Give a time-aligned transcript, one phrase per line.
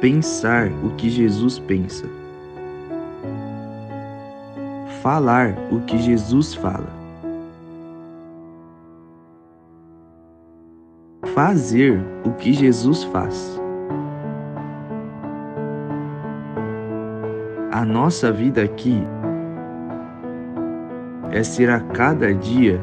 [0.00, 2.06] Pensar o que Jesus pensa.
[5.02, 6.86] Falar o que Jesus fala.
[11.34, 13.60] Fazer o que Jesus faz.
[17.72, 19.02] A nossa vida aqui
[21.32, 22.80] é ser a cada dia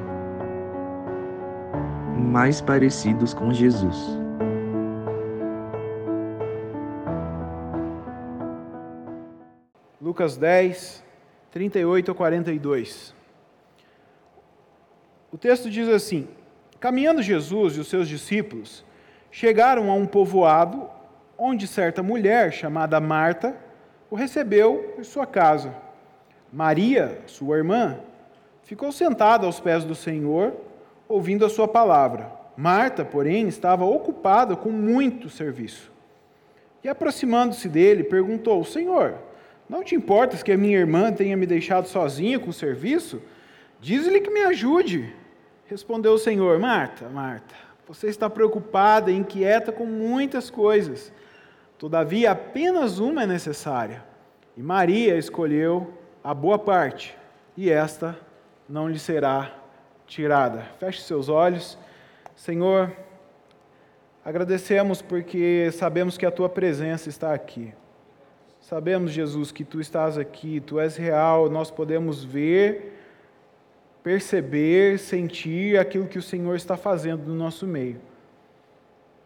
[2.17, 4.24] mais parecidos com Jesus.
[10.15, 11.03] Lucas 10,
[11.51, 13.13] 38 a 42.
[15.29, 16.25] O texto diz assim:
[16.79, 18.85] Caminhando Jesus e os seus discípulos
[19.29, 20.89] chegaram a um povoado
[21.37, 23.57] onde certa mulher chamada Marta
[24.09, 25.75] o recebeu em sua casa.
[26.49, 27.99] Maria, sua irmã,
[28.63, 30.53] ficou sentada aos pés do Senhor,
[31.09, 32.31] ouvindo a sua palavra.
[32.55, 35.91] Marta, porém, estava ocupada com muito serviço.
[36.81, 39.15] E aproximando-se dele, perguntou: Senhor,
[39.67, 43.21] não te importas que a minha irmã tenha me deixado sozinha com o serviço?
[43.79, 45.13] Diz-lhe que me ajude.
[45.65, 47.55] Respondeu o Senhor: Marta, Marta,
[47.87, 51.11] você está preocupada e inquieta com muitas coisas.
[51.77, 54.03] Todavia, apenas uma é necessária.
[54.55, 55.93] E Maria escolheu
[56.23, 57.17] a boa parte,
[57.57, 58.17] e esta
[58.69, 59.53] não lhe será
[60.07, 60.63] tirada.
[60.79, 61.77] Feche seus olhos.
[62.35, 62.91] Senhor,
[64.23, 67.73] agradecemos porque sabemos que a tua presença está aqui.
[68.65, 72.99] Sabemos, Jesus, que tu estás aqui, tu és real, nós podemos ver,
[74.01, 78.01] perceber, sentir aquilo que o Senhor está fazendo no nosso meio.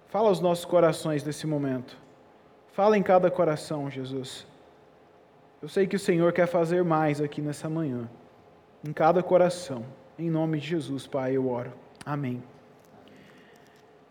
[0.10, 1.98] Fala aos nossos corações nesse momento.
[2.74, 4.46] Fala em cada coração, Jesus.
[5.62, 8.10] Eu sei que o Senhor quer fazer mais aqui nessa manhã,
[8.86, 9.86] em cada coração.
[10.18, 11.72] Em nome de Jesus, Pai, eu oro.
[12.06, 12.44] Amém.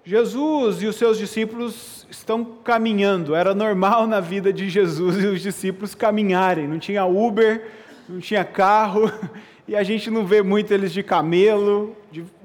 [0.09, 3.35] Jesus e os seus discípulos estão caminhando.
[3.35, 6.67] Era normal na vida de Jesus e os discípulos caminharem.
[6.67, 7.69] Não tinha Uber,
[8.09, 9.13] não tinha carro,
[9.69, 11.95] e a gente não vê muito eles de camelo.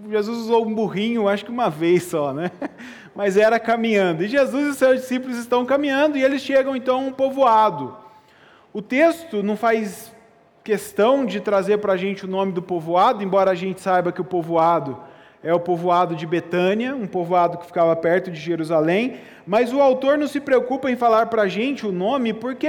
[0.09, 2.51] Jesus usou um burrinho, acho que uma vez só, né?
[3.15, 4.25] Mas era caminhando.
[4.25, 7.95] E Jesus e seus discípulos estão caminhando e eles chegam então a um povoado.
[8.73, 10.13] O texto não faz
[10.65, 14.19] questão de trazer para a gente o nome do povoado, embora a gente saiba que
[14.19, 14.97] o povoado
[15.43, 20.17] é o povoado de Betânia, um povoado que ficava perto de Jerusalém, mas o autor
[20.17, 22.67] não se preocupa em falar para a gente o nome, porque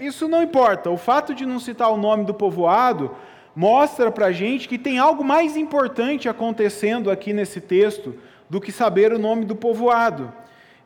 [0.00, 0.90] isso não importa.
[0.90, 3.12] O fato de não citar o nome do povoado
[3.54, 8.14] mostra para a gente que tem algo mais importante acontecendo aqui nesse texto
[8.48, 10.32] do que saber o nome do povoado.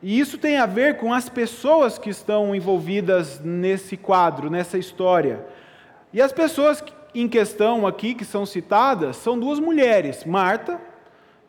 [0.03, 5.47] E isso tem a ver com as pessoas que estão envolvidas nesse quadro, nessa história.
[6.13, 10.79] E as pessoas em questão aqui, que são citadas, são duas mulheres: Marta,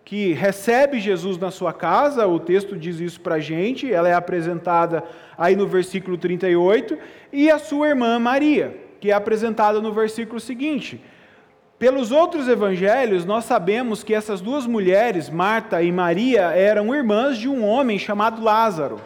[0.05, 4.13] que recebe Jesus na sua casa, o texto diz isso para a gente, ela é
[4.13, 5.03] apresentada
[5.35, 6.95] aí no versículo 38,
[7.33, 11.03] e a sua irmã Maria, que é apresentada no versículo seguinte.
[11.79, 17.49] Pelos outros evangelhos, nós sabemos que essas duas mulheres, Marta e Maria, eram irmãs de
[17.49, 19.01] um homem chamado Lázaro.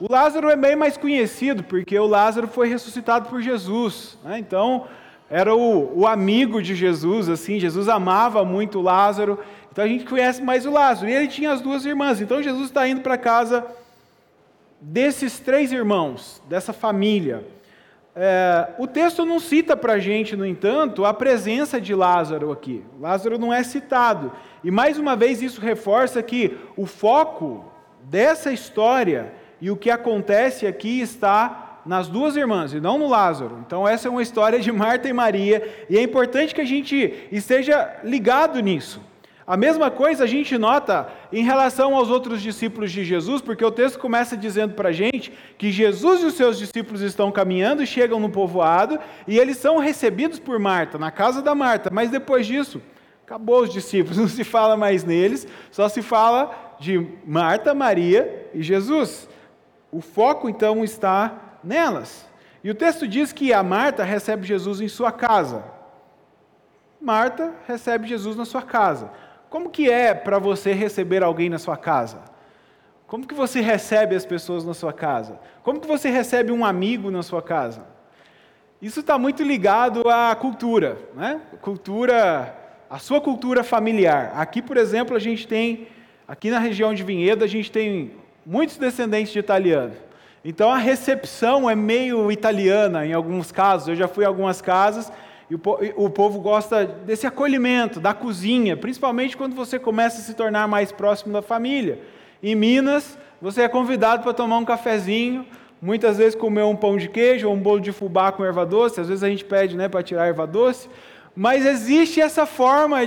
[0.00, 4.18] O Lázaro é bem mais conhecido, porque o Lázaro foi ressuscitado por Jesus.
[4.24, 4.38] Né?
[4.40, 4.86] Então,
[5.30, 9.38] era o, o, amigo de Jesus, assim, Jesus amava muito Lázaro,
[9.74, 11.10] então a gente conhece mais o Lázaro.
[11.10, 12.20] E ele tinha as duas irmãs.
[12.20, 13.66] Então Jesus está indo para casa
[14.80, 17.44] desses três irmãos, dessa família.
[18.14, 22.84] É, o texto não cita para a gente, no entanto, a presença de Lázaro aqui.
[23.00, 24.30] Lázaro não é citado.
[24.62, 27.64] E mais uma vez isso reforça que o foco
[28.04, 33.58] dessa história e o que acontece aqui está nas duas irmãs e não no Lázaro.
[33.66, 37.26] Então, essa é uma história de Marta e Maria, e é importante que a gente
[37.32, 39.00] esteja ligado nisso.
[39.46, 43.70] A mesma coisa a gente nota em relação aos outros discípulos de Jesus, porque o
[43.70, 48.18] texto começa dizendo para a gente que Jesus e os seus discípulos estão caminhando chegam
[48.18, 52.80] no povoado e eles são recebidos por Marta, na casa da Marta, mas depois disso,
[53.22, 58.62] acabou os discípulos, não se fala mais neles, só se fala de Marta, Maria e
[58.62, 59.28] Jesus.
[59.92, 62.26] O foco então está nelas.
[62.62, 65.64] E o texto diz que a Marta recebe Jesus em sua casa.
[67.00, 69.10] Marta recebe Jesus na sua casa.
[69.54, 72.22] Como que é para você receber alguém na sua casa?
[73.06, 75.38] Como que você recebe as pessoas na sua casa?
[75.62, 77.86] Como que você recebe um amigo na sua casa?
[78.82, 81.40] Isso está muito ligado à cultura, né?
[81.60, 82.52] Cultura,
[82.90, 84.32] a sua cultura familiar.
[84.34, 85.86] Aqui, por exemplo, a gente tem,
[86.26, 88.10] aqui na região de Vinhedo, a gente tem
[88.44, 89.96] muitos descendentes de italianos.
[90.44, 93.86] Então a recepção é meio italiana em alguns casos.
[93.86, 95.12] Eu já fui a algumas casas
[95.96, 100.92] o povo gosta desse acolhimento, da cozinha, principalmente quando você começa a se tornar mais
[100.92, 101.98] próximo da família.
[102.42, 105.46] Em Minas, você é convidado para tomar um cafezinho,
[105.80, 109.00] muitas vezes comer um pão de queijo ou um bolo de fubá com erva doce,
[109.00, 110.88] às vezes a gente pede né, para tirar erva doce,
[111.36, 113.00] mas existe essa forma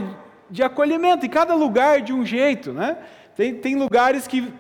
[0.50, 2.72] de acolhimento, em cada lugar de um jeito.
[2.72, 2.98] Né?
[3.36, 4.54] Tem, tem lugares que,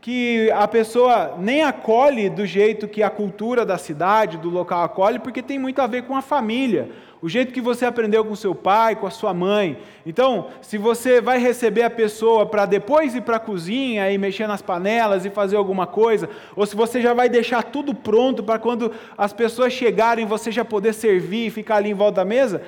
[0.00, 5.18] que a pessoa nem acolhe do jeito que a cultura da cidade, do local acolhe,
[5.18, 6.90] porque tem muito a ver com a família
[7.22, 9.78] o jeito que você aprendeu com seu pai, com a sua mãe.
[10.04, 14.48] Então, se você vai receber a pessoa para depois ir para a cozinha e mexer
[14.48, 18.58] nas panelas e fazer alguma coisa, ou se você já vai deixar tudo pronto para
[18.58, 22.60] quando as pessoas chegarem você já poder servir e ficar ali em volta da mesa,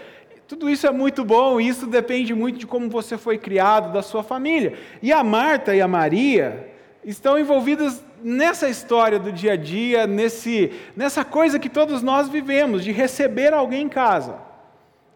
[0.46, 4.02] tudo isso é muito bom, e isso depende muito de como você foi criado, da
[4.02, 4.74] sua família.
[5.02, 6.73] E a Marta e a Maria
[7.04, 12.82] estão envolvidas nessa história do dia a dia, nesse, nessa coisa que todos nós vivemos,
[12.82, 14.38] de receber alguém em casa.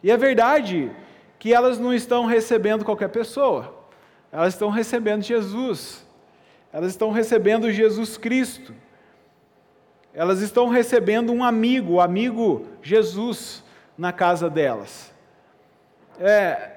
[0.02, 0.90] E é verdade
[1.38, 3.74] que elas não estão recebendo qualquer pessoa,
[4.30, 6.06] elas estão recebendo Jesus,
[6.72, 8.74] elas estão recebendo Jesus Cristo,
[10.12, 13.62] elas estão recebendo um amigo, o amigo Jesus,
[13.96, 15.12] na casa delas.
[16.20, 16.72] É,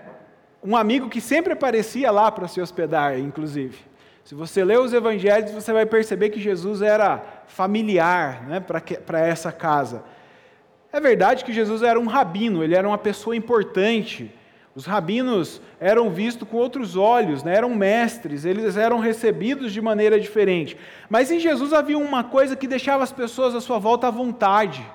[0.64, 3.91] um amigo que sempre aparecia lá para se hospedar, inclusive.
[4.24, 9.52] Se você lê os evangelhos, você vai perceber que Jesus era familiar né, para essa
[9.52, 10.04] casa.
[10.94, 14.32] É verdade que Jesus era um rabino, ele era uma pessoa importante.
[14.74, 17.56] Os rabinos eram vistos com outros olhos, né?
[17.56, 20.78] eram mestres, eles eram recebidos de maneira diferente.
[21.10, 24.86] Mas em Jesus havia uma coisa que deixava as pessoas à sua volta à vontade,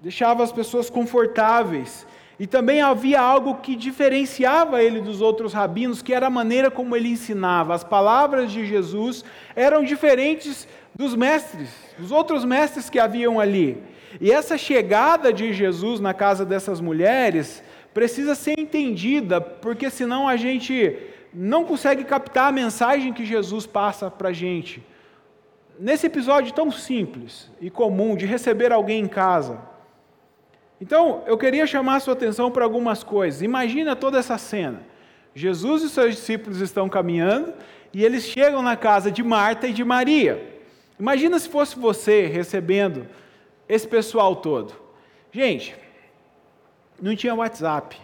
[0.00, 2.06] deixava as pessoas confortáveis.
[2.42, 6.96] E também havia algo que diferenciava ele dos outros rabinos, que era a maneira como
[6.96, 7.72] ele ensinava.
[7.72, 9.24] As palavras de Jesus
[9.54, 13.80] eram diferentes dos mestres, dos outros mestres que haviam ali.
[14.20, 17.62] E essa chegada de Jesus na casa dessas mulheres
[17.94, 20.98] precisa ser entendida, porque senão a gente
[21.32, 24.82] não consegue captar a mensagem que Jesus passa para a gente.
[25.78, 29.70] Nesse episódio tão simples e comum de receber alguém em casa,
[30.82, 33.40] então, eu queria chamar a sua atenção para algumas coisas.
[33.40, 34.82] Imagina toda essa cena.
[35.32, 37.54] Jesus e seus discípulos estão caminhando
[37.94, 40.60] e eles chegam na casa de Marta e de Maria.
[40.98, 43.06] Imagina se fosse você recebendo
[43.68, 44.74] esse pessoal todo.
[45.30, 45.72] Gente,
[47.00, 47.96] não tinha WhatsApp.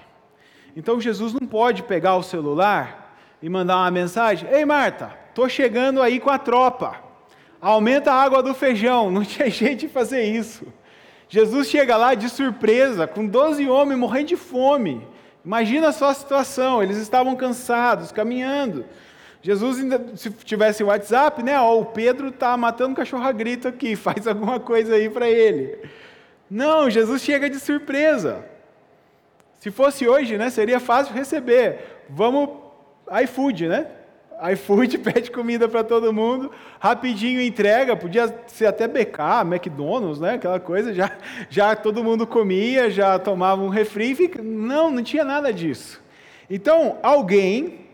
[0.76, 6.00] Então Jesus não pode pegar o celular e mandar uma mensagem: Ei Marta, estou chegando
[6.00, 7.02] aí com a tropa.
[7.60, 9.10] Aumenta a água do feijão.
[9.10, 10.64] Não tinha jeito de fazer isso.
[11.28, 15.06] Jesus chega lá de surpresa, com 12 homens morrendo de fome.
[15.44, 18.84] Imagina só a situação, eles estavam cansados, caminhando.
[19.40, 21.58] Jesus, ainda, se tivesse WhatsApp, né?
[21.60, 25.78] Ó, o Pedro está matando cachorro a grito aqui, faz alguma coisa aí para ele.
[26.50, 28.44] Não, Jesus chega de surpresa.
[29.58, 32.04] Se fosse hoje, né, seria fácil receber.
[32.08, 32.48] Vamos
[33.22, 33.86] iFood, né?
[34.52, 40.34] iFood pede comida para todo mundo, rapidinho entrega, podia ser até BK, McDonald's, né?
[40.34, 41.10] Aquela coisa, já,
[41.50, 46.00] já todo mundo comia, já tomava um refri, não, não tinha nada disso.
[46.50, 47.87] Então, alguém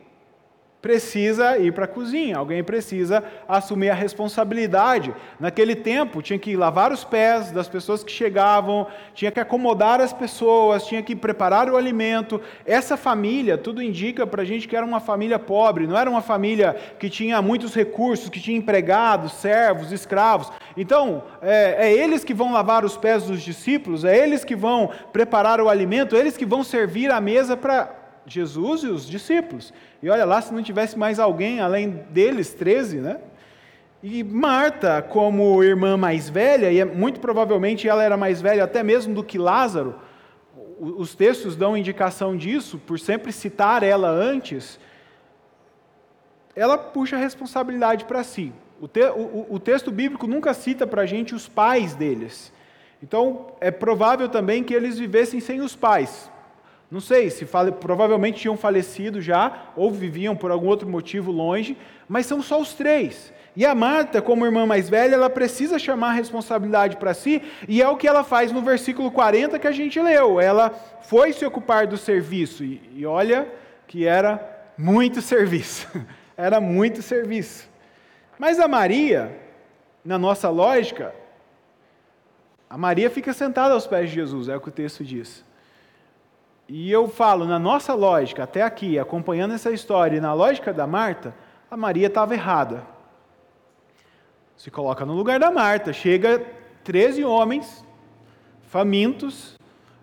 [0.84, 5.14] precisa ir para a cozinha, alguém precisa assumir a responsabilidade.
[5.40, 10.12] Naquele tempo, tinha que lavar os pés das pessoas que chegavam, tinha que acomodar as
[10.12, 12.38] pessoas, tinha que preparar o alimento.
[12.66, 16.20] Essa família, tudo indica para a gente que era uma família pobre, não era uma
[16.20, 20.52] família que tinha muitos recursos, que tinha empregados, servos, escravos.
[20.76, 24.90] Então, é, é eles que vão lavar os pés dos discípulos, é eles que vão
[25.14, 29.72] preparar o alimento, é eles que vão servir a mesa para Jesus e os discípulos.
[30.02, 33.18] E olha lá, se não tivesse mais alguém além deles, 13, né?
[34.02, 38.82] E Marta, como irmã mais velha, e é muito provavelmente ela era mais velha até
[38.82, 39.94] mesmo do que Lázaro,
[40.78, 44.78] os textos dão indicação disso, por sempre citar ela antes,
[46.54, 48.52] ela puxa a responsabilidade para si.
[48.80, 52.52] O, te, o, o, texto bíblico nunca cita para a gente os pais deles.
[53.02, 56.30] Então, é provável também que eles vivessem sem os pais.
[56.94, 61.76] Não sei se fale, provavelmente tinham falecido já, ou viviam por algum outro motivo longe,
[62.06, 63.32] mas são só os três.
[63.56, 67.82] E a Marta, como irmã mais velha, ela precisa chamar a responsabilidade para si, e
[67.82, 70.40] é o que ela faz no versículo 40 que a gente leu.
[70.40, 70.70] Ela
[71.02, 73.48] foi se ocupar do serviço, e, e olha
[73.88, 75.88] que era muito serviço.
[76.38, 77.68] era muito serviço.
[78.38, 79.36] Mas a Maria,
[80.04, 81.12] na nossa lógica,
[82.70, 85.44] a Maria fica sentada aos pés de Jesus, é o que o texto diz.
[86.68, 90.86] E eu falo, na nossa lógica, até aqui, acompanhando essa história, e na lógica da
[90.86, 91.34] Marta,
[91.70, 92.86] a Maria estava errada.
[94.56, 96.42] Se coloca no lugar da Marta, chega
[96.82, 97.84] 13 homens,
[98.68, 99.56] famintos,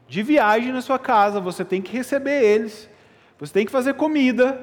[0.07, 2.89] de viagem na sua casa, você tem que receber eles,
[3.39, 4.59] você tem que fazer comida,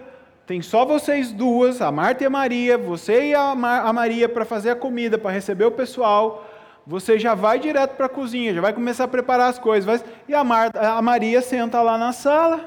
[0.46, 4.70] tem só vocês duas, a Marta e a Maria, você e a, Maria para fazer
[4.70, 6.47] a comida, para receber o pessoal.
[6.88, 9.84] Você já vai direto para a cozinha, já vai começar a preparar as coisas.
[9.84, 10.02] Vai...
[10.26, 12.64] E a, a Maria senta lá na sala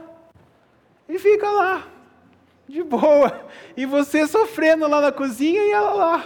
[1.10, 1.88] e fica lá,
[2.70, 3.48] de boa.
[3.76, 6.24] E você sofrendo lá na cozinha e ela lá.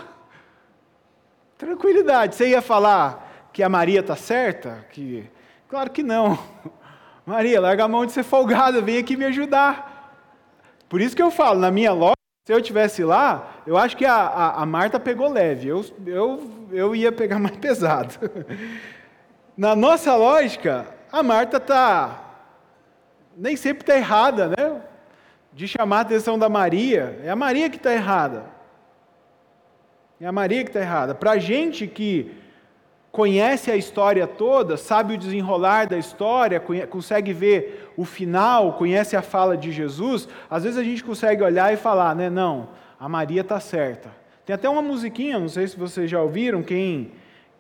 [1.58, 2.36] Tranquilidade.
[2.36, 4.86] Você ia falar que a Maria está certa?
[4.92, 5.26] Que...
[5.70, 6.38] Claro que não.
[7.26, 10.20] Maria, larga a mão de ser folgada, vem aqui me ajudar.
[10.90, 12.15] Por isso que eu falo, na minha loja,
[12.46, 16.68] se eu tivesse lá, eu acho que a, a, a, Marta pegou leve, eu, eu,
[16.72, 18.14] eu ia pegar mais pesado.
[19.58, 22.22] Na nossa lógica, a Marta está.
[23.36, 24.82] Nem sempre está errada, né?
[25.52, 27.20] De chamar a atenção da Maria.
[27.24, 28.46] É a Maria que está errada.
[30.22, 31.16] É a Maria que está errada.
[31.16, 32.32] Para a gente que
[33.16, 39.22] conhece a história toda, sabe o desenrolar da história, consegue ver o final, conhece a
[39.22, 42.30] fala de Jesus, às vezes a gente consegue olhar e falar, né?
[42.30, 42.68] Não,
[43.00, 44.12] a Maria está certa.
[44.46, 47.14] Tem até uma musiquinha, não sei se vocês já ouviram, quem,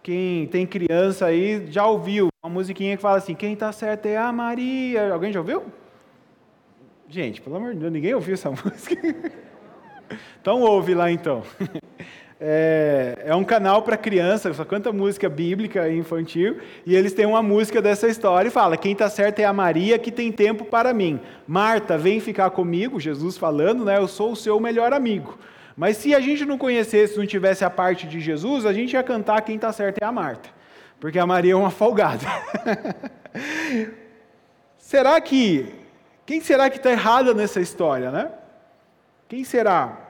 [0.04, 4.18] quem tem criança aí já ouviu, uma musiquinha que fala assim: quem está certo é
[4.18, 5.14] a Maria.
[5.14, 5.64] Alguém já ouviu?
[7.08, 8.96] Gente, pelo amor de Deus, ninguém ouviu essa música.
[10.42, 11.44] então ouve lá então.
[12.40, 17.26] É, é, um canal para criança, só canta música bíblica e infantil, e eles têm
[17.26, 20.66] uma música dessa história e fala: quem está certo é a Maria que tem tempo
[20.66, 21.20] para mim.
[21.48, 23.98] Marta, vem ficar comigo, Jesus falando, né?
[23.98, 25.38] Eu sou o seu melhor amigo.
[25.78, 29.04] Mas se a gente não conhecesse, não tivesse a parte de Jesus, a gente ia
[29.04, 30.50] cantar quem está certo é a Marta,
[31.00, 32.26] porque a Maria é uma folgada.
[34.78, 35.74] será que
[36.26, 38.30] quem será que está errada nessa história, né?
[39.30, 40.05] Quem será?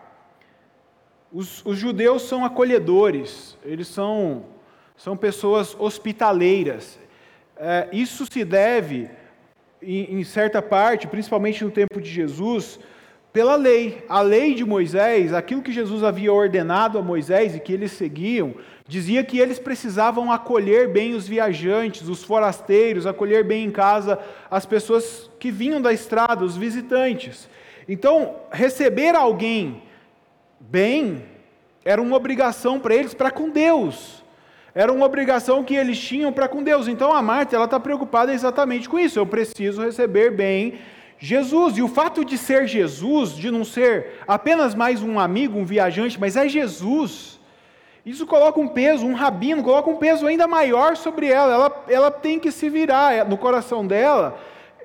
[1.36, 4.46] Os, os judeus são acolhedores, eles são,
[4.96, 6.98] são pessoas hospitaleiras.
[7.58, 9.10] É, isso se deve,
[9.82, 12.80] em, em certa parte, principalmente no tempo de Jesus,
[13.34, 14.02] pela lei.
[14.08, 18.56] A lei de Moisés, aquilo que Jesus havia ordenado a Moisés e que eles seguiam,
[18.88, 24.18] dizia que eles precisavam acolher bem os viajantes, os forasteiros, acolher bem em casa
[24.50, 27.50] as pessoas que vinham da estrada, os visitantes.
[27.90, 29.84] Então, receber alguém
[30.60, 31.24] bem
[31.84, 34.24] era uma obrigação para eles para com Deus.
[34.74, 36.88] Era uma obrigação que eles tinham para com Deus.
[36.88, 39.20] Então a Marta ela está preocupada exatamente com isso.
[39.20, 40.80] Eu preciso receber bem
[41.18, 41.78] Jesus.
[41.78, 46.20] E o fato de ser Jesus, de não ser apenas mais um amigo, um viajante,
[46.20, 47.40] mas é Jesus.
[48.06, 51.54] Isso coloca um peso, um rabino, coloca um peso ainda maior sobre ela.
[51.54, 54.38] Ela, ela tem que se virar é, no coração dela.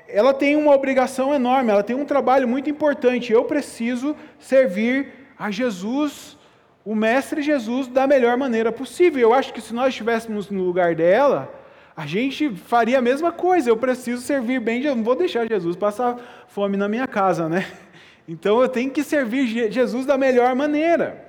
[0.08, 3.32] Ela tem uma obrigação enorme, ela tem um trabalho muito importante.
[3.32, 6.36] Eu preciso servir a Jesus,
[6.84, 9.22] o Mestre Jesus, da melhor maneira possível.
[9.22, 11.50] Eu acho que se nós estivéssemos no lugar dela,
[11.96, 13.70] a gente faria a mesma coisa.
[13.70, 17.66] Eu preciso servir bem, eu não vou deixar Jesus passar fome na minha casa, né?
[18.28, 21.24] Então eu tenho que servir Jesus da melhor maneira.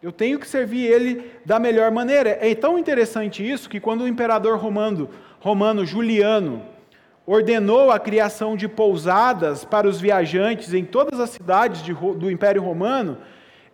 [0.00, 2.38] Eu tenho que servir ele da melhor maneira.
[2.40, 6.62] É tão interessante isso que quando o imperador romano, romano Juliano
[7.26, 12.62] ordenou a criação de pousadas para os viajantes em todas as cidades de, do Império
[12.62, 13.18] Romano,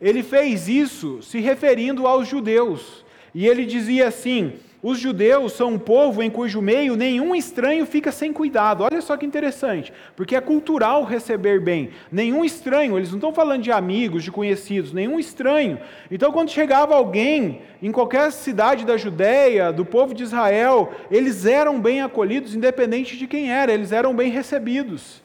[0.00, 3.04] ele fez isso se referindo aos judeus.
[3.34, 8.10] E ele dizia assim: os judeus são um povo em cujo meio nenhum estranho fica
[8.10, 8.82] sem cuidado.
[8.82, 11.90] Olha só que interessante, porque é cultural receber bem.
[12.10, 15.78] Nenhum estranho, eles não estão falando de amigos, de conhecidos, nenhum estranho.
[16.10, 21.80] Então, quando chegava alguém em qualquer cidade da Judéia, do povo de Israel, eles eram
[21.80, 25.22] bem acolhidos, independente de quem era, eles eram bem recebidos.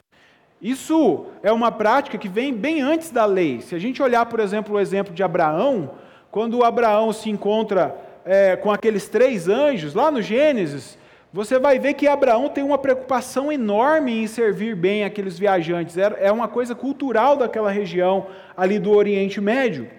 [0.61, 3.61] Isso é uma prática que vem bem antes da lei.
[3.61, 5.91] Se a gente olhar, por exemplo, o exemplo de Abraão,
[6.29, 10.97] quando Abraão se encontra é, com aqueles três anjos, lá no Gênesis,
[11.31, 15.97] você vai ver que Abraão tem uma preocupação enorme em servir bem aqueles viajantes.
[15.97, 19.89] É, uma coisa cultural daquela região ali do Oriente Médio.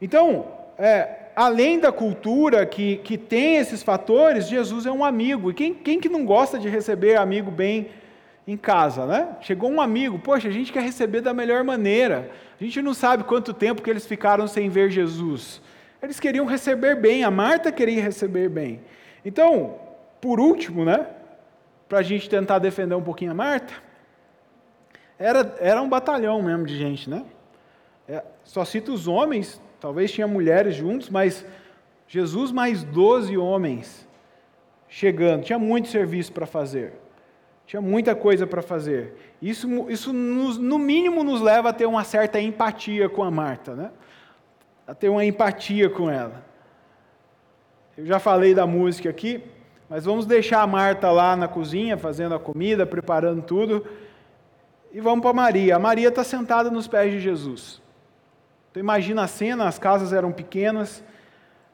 [0.00, 0.46] Então,
[0.78, 5.50] é, além da cultura que, que tem esses fatores, Jesus é um amigo.
[5.50, 7.88] E quem, quem que não gosta de receber amigo bem
[8.46, 9.28] em casa, né?
[9.40, 12.30] Chegou um amigo, poxa, a gente quer receber da melhor maneira.
[12.60, 15.60] A gente não sabe quanto tempo que eles ficaram sem ver Jesus.
[16.02, 18.80] Eles queriam receber bem, a Marta queria receber bem.
[19.24, 19.78] Então,
[20.20, 21.06] por último, né,
[21.88, 23.72] para a gente tentar defender um pouquinho a Marta,
[25.16, 27.24] era, era um batalhão mesmo de gente, né?
[28.08, 31.46] É, só cita os homens, talvez tinha mulheres juntos, mas
[32.08, 34.08] Jesus mais 12 homens
[34.88, 36.94] chegando, tinha muito serviço para fazer.
[37.64, 39.14] Tinha muita coisa para fazer.
[39.40, 43.74] Isso, isso nos, no mínimo nos leva a ter uma certa empatia com a Marta,
[43.76, 43.90] né?
[44.86, 46.44] A ter uma empatia com ela.
[47.96, 49.44] Eu já falei da música aqui,
[49.88, 53.86] mas vamos deixar a Marta lá na cozinha, fazendo a comida, preparando tudo,
[54.92, 55.76] e vamos para Maria.
[55.76, 57.80] A Maria está sentada nos pés de Jesus.
[58.70, 61.04] Então imagina a cena, as casas eram pequenas,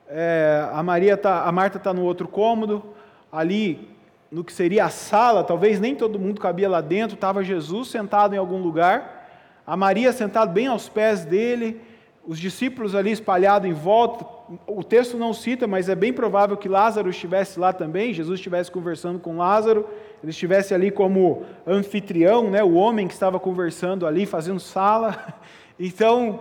[0.08, 2.84] é, a Maria tá, a Marta está no outro cômodo,
[3.30, 3.88] ali
[4.30, 8.34] no que seria a sala, talvez nem todo mundo cabia lá dentro, estava Jesus sentado
[8.34, 9.28] em algum lugar,
[9.66, 11.80] a Maria sentada bem aos pés dele,
[12.28, 14.26] os discípulos ali espalhados em volta.
[14.66, 18.70] O texto não cita, mas é bem provável que Lázaro estivesse lá também, Jesus estivesse
[18.70, 19.88] conversando com Lázaro,
[20.22, 25.34] ele estivesse ali como anfitrião, né, o homem que estava conversando ali, fazendo sala.
[25.80, 26.40] Então,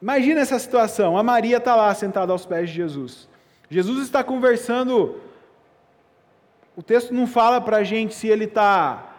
[0.00, 3.28] imagina essa situação: a Maria está lá sentada aos pés de Jesus.
[3.68, 5.16] Jesus está conversando.
[6.76, 9.16] O texto não fala para a gente se ele está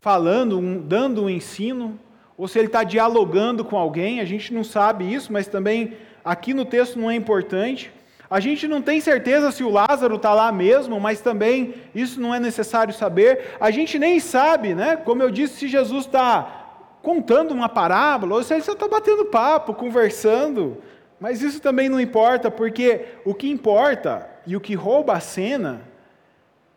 [0.00, 1.98] falando, dando um ensino,
[2.36, 6.54] ou se ele está dialogando com alguém, a gente não sabe isso, mas também aqui
[6.54, 7.92] no texto não é importante.
[8.30, 12.34] A gente não tem certeza se o Lázaro está lá mesmo, mas também isso não
[12.34, 13.56] é necessário saber.
[13.60, 14.96] A gente nem sabe, né?
[14.96, 16.60] Como eu disse, se Jesus está
[17.02, 20.78] contando uma parábola, ou se ele só está batendo papo, conversando.
[21.20, 25.82] Mas isso também não importa, porque o que importa e o que rouba a cena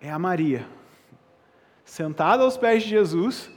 [0.01, 0.65] é a Maria,
[1.83, 3.49] sentada aos pés de Jesus,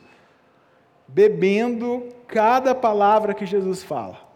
[1.08, 4.28] bebendo cada palavra que Jesus fala.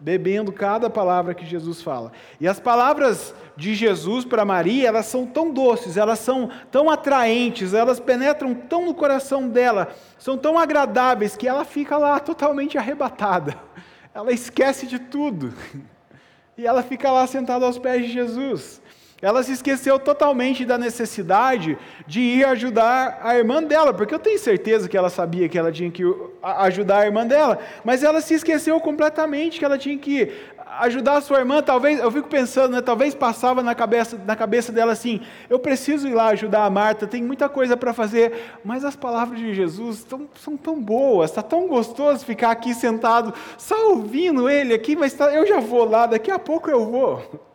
[0.00, 2.12] Bebendo cada palavra que Jesus fala.
[2.40, 7.74] E as palavras de Jesus para Maria, elas são tão doces, elas são tão atraentes,
[7.74, 13.58] elas penetram tão no coração dela, são tão agradáveis que ela fica lá totalmente arrebatada.
[14.14, 15.52] Ela esquece de tudo.
[16.60, 18.82] E ela fica lá sentada aos pés de Jesus.
[19.20, 24.38] Ela se esqueceu totalmente da necessidade de ir ajudar a irmã dela, porque eu tenho
[24.38, 26.04] certeza que ela sabia que ela tinha que
[26.40, 30.32] ajudar a irmã dela, mas ela se esqueceu completamente que ela tinha que
[30.78, 31.60] ajudar a sua irmã.
[31.60, 35.20] Talvez, eu fico pensando, né, talvez passava na cabeça, na cabeça dela assim:
[35.50, 39.40] eu preciso ir lá ajudar a Marta, tem muita coisa para fazer, mas as palavras
[39.40, 44.72] de Jesus tão, são tão boas, está tão gostoso ficar aqui sentado, só ouvindo ele
[44.72, 47.47] aqui, mas tá, eu já vou lá, daqui a pouco eu vou.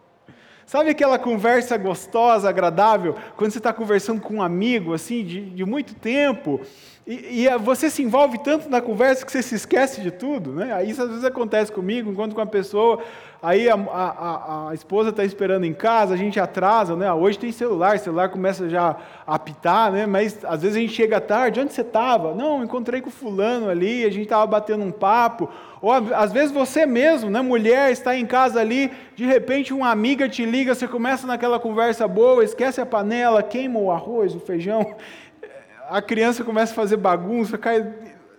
[0.65, 5.66] Sabe aquela conversa gostosa, agradável, quando você está conversando com um amigo, assim, de, de
[5.66, 6.61] muito tempo,
[7.05, 10.83] e, e, você se envolve tanto na conversa que você se esquece de tudo, né?
[10.85, 13.03] Isso às vezes acontece comigo, enquanto com a pessoa,
[13.44, 17.12] aí a, a, a esposa está esperando em casa, a gente atrasa, né?
[17.12, 18.96] Hoje tem celular, celular começa já
[19.27, 20.06] a apitar, né?
[20.06, 22.34] Mas às vezes a gente chega tarde, onde você estava?
[22.34, 25.50] Não, encontrei com fulano ali, a gente estava batendo um papo,
[25.82, 30.29] ou às vezes você mesmo, né, mulher, está em casa ali, de repente uma amiga
[30.29, 34.96] te liga, você começa naquela conversa boa, esquece a panela, queima o arroz, o feijão,
[35.90, 37.86] a criança começa a fazer bagunça, cai,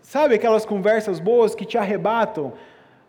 [0.00, 2.54] sabe aquelas conversas boas que te arrebatam?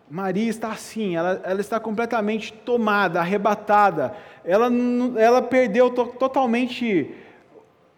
[0.09, 4.69] Maria está assim, ela, ela está completamente tomada, arrebatada, ela,
[5.17, 7.13] ela perdeu to, totalmente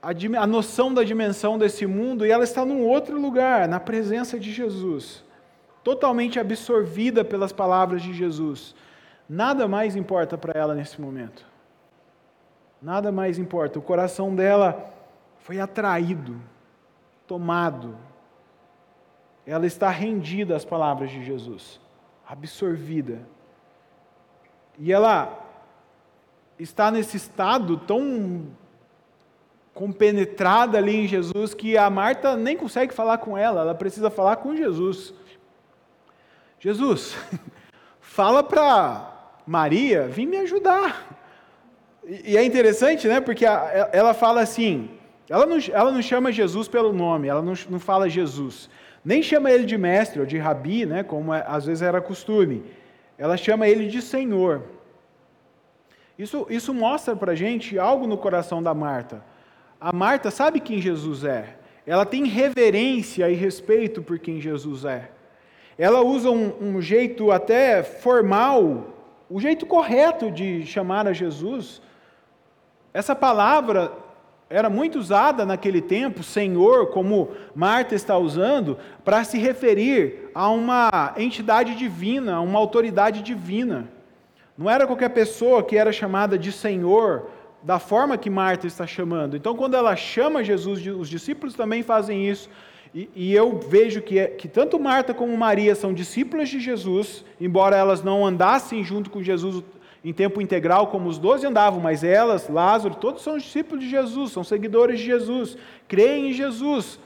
[0.02, 0.10] a,
[0.42, 4.52] a noção da dimensão desse mundo e ela está num outro lugar, na presença de
[4.52, 5.28] Jesus
[5.88, 8.76] totalmente absorvida pelas palavras de Jesus.
[9.30, 11.46] Nada mais importa para ela nesse momento.
[12.82, 13.80] Nada mais importa.
[13.80, 14.94] O coração dela
[15.40, 16.42] foi atraído,
[17.26, 17.96] tomado.
[19.46, 21.80] Ela está rendida às palavras de Jesus,
[22.28, 23.22] absorvida.
[24.78, 25.46] E ela
[26.60, 28.48] está nesse estado tão
[29.74, 34.38] compenetrada ali em Jesus que a Marta nem consegue falar com ela, ela precisa falar
[34.38, 35.14] com Jesus.
[36.60, 37.16] Jesus,
[38.02, 39.14] fala para
[39.46, 41.06] Maria vir me ajudar.
[42.04, 43.22] E é interessante, né?
[43.22, 44.90] Porque ela fala assim,
[45.30, 48.70] ela não, ela não chama Jesus pelo nome, ela não, não fala Jesus.
[49.08, 51.02] Nem chama ele de mestre ou de rabi, né?
[51.02, 52.66] Como é, às vezes era costume.
[53.18, 54.64] Ela chama ele de Senhor.
[56.20, 59.24] Isso, isso mostra para a gente algo no coração da Marta.
[59.80, 61.56] A Marta sabe quem Jesus é.
[61.86, 65.10] Ela tem reverência e respeito por quem Jesus é.
[65.78, 68.94] Ela usa um, um jeito até formal,
[69.30, 71.82] o jeito correto de chamar a Jesus.
[72.94, 73.90] Essa palavra
[74.50, 81.14] era muito usada naquele tempo, Senhor, como Marta está usando, para se referir a uma
[81.18, 83.90] entidade divina, a uma autoridade divina.
[84.58, 87.30] Não era qualquer pessoa que era chamada de Senhor
[87.62, 89.36] da forma que Marta está chamando.
[89.36, 92.50] Então, quando ela chama Jesus, os discípulos também fazem isso.
[92.96, 97.26] E, e eu vejo que, é, que tanto Marta como Maria são discípulas de Jesus,
[97.40, 99.62] embora elas não andassem junto com Jesus
[100.04, 104.32] em tempo integral como os doze andavam, mas elas, Lázaro, todos são discípulos de Jesus,
[104.32, 105.58] são seguidores de Jesus,
[105.88, 107.00] creem em Jesus.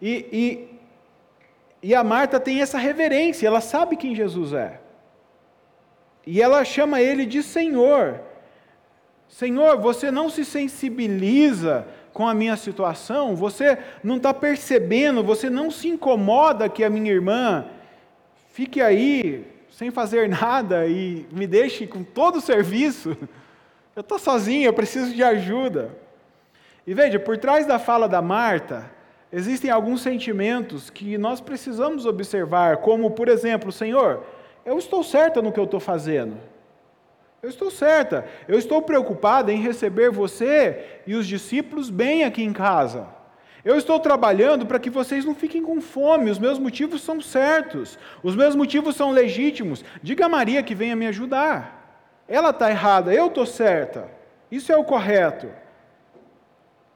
[0.00, 4.80] E, e, e a Marta tem essa reverência, ela sabe quem Jesus é.
[6.26, 8.20] E ela chama ele de Senhor.
[9.28, 15.70] Senhor, você não se sensibiliza com a minha situação, você não está percebendo, você não
[15.70, 17.66] se incomoda que a minha irmã
[18.48, 23.16] fique aí sem fazer nada e me deixe com todo o serviço.
[23.94, 25.90] Eu estou sozinho, eu preciso de ajuda.
[26.86, 28.90] E veja, por trás da fala da Marta,
[29.32, 34.24] existem alguns sentimentos que nós precisamos observar, como, por exemplo, Senhor,
[34.64, 36.36] eu estou certa no que eu estou fazendo.
[37.42, 38.24] Eu estou certa.
[38.48, 43.17] Eu estou preocupada em receber você e os discípulos bem aqui em casa.
[43.64, 46.30] Eu estou trabalhando para que vocês não fiquem com fome.
[46.30, 47.98] Os meus motivos são certos.
[48.22, 49.84] Os meus motivos são legítimos.
[50.02, 52.22] Diga a Maria que venha me ajudar.
[52.28, 54.08] Ela está errada, eu estou certa.
[54.50, 55.50] Isso é o correto.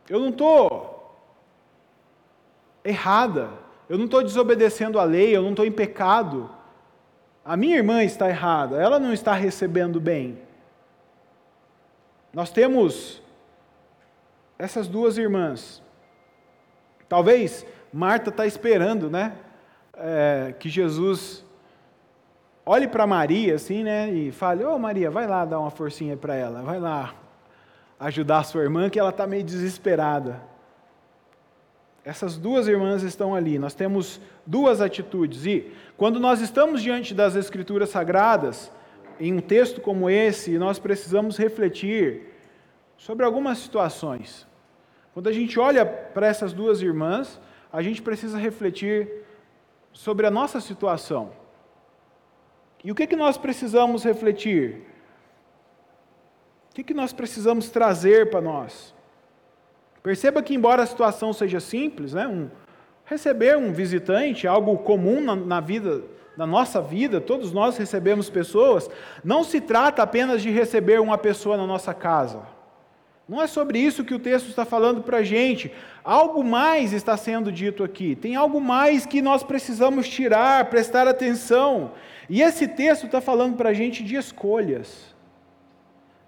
[0.09, 1.21] Eu não estou
[2.85, 3.51] errada.
[3.89, 6.51] Eu não estou desobedecendo a lei, eu não estou em pecado.
[7.45, 10.39] A minha irmã está errada, ela não está recebendo bem.
[12.33, 13.21] Nós temos
[14.59, 15.83] essas duas irmãs.
[17.13, 19.35] Talvez Marta está esperando, né?
[19.93, 21.45] É, que Jesus
[22.65, 24.11] olhe para Maria assim, né?
[24.11, 27.15] E fale: Ô oh, Maria, vai lá dar uma forcinha para ela, vai lá
[28.01, 30.41] ajudar a sua irmã, que ela está meio desesperada.
[32.03, 33.59] Essas duas irmãs estão ali.
[33.59, 35.45] Nós temos duas atitudes.
[35.45, 38.73] E quando nós estamos diante das Escrituras Sagradas,
[39.21, 42.33] em um texto como esse, nós precisamos refletir
[42.97, 44.51] sobre algumas situações.
[45.13, 47.41] Quando a gente olha para essas duas irmãs,
[47.73, 49.25] a gente precisa refletir
[49.93, 51.33] sobre a nossa situação.
[52.83, 54.87] E o que, que nós precisamos refletir?
[56.71, 58.95] O que, que nós precisamos trazer para nós?
[60.03, 62.51] Perceba que, embora a situação seja simples, né, um,
[63.05, 66.03] receber um visitante, algo comum na, na vida,
[66.37, 68.91] na nossa vida, todos nós recebemos pessoas,
[69.23, 72.41] não se trata apenas de receber uma pessoa na nossa casa.
[73.29, 75.73] Não é sobre isso que o texto está falando para a gente.
[76.05, 78.17] Algo mais está sendo dito aqui.
[78.17, 81.93] Tem algo mais que nós precisamos tirar, prestar atenção.
[82.29, 85.15] E esse texto está falando para a gente de escolhas.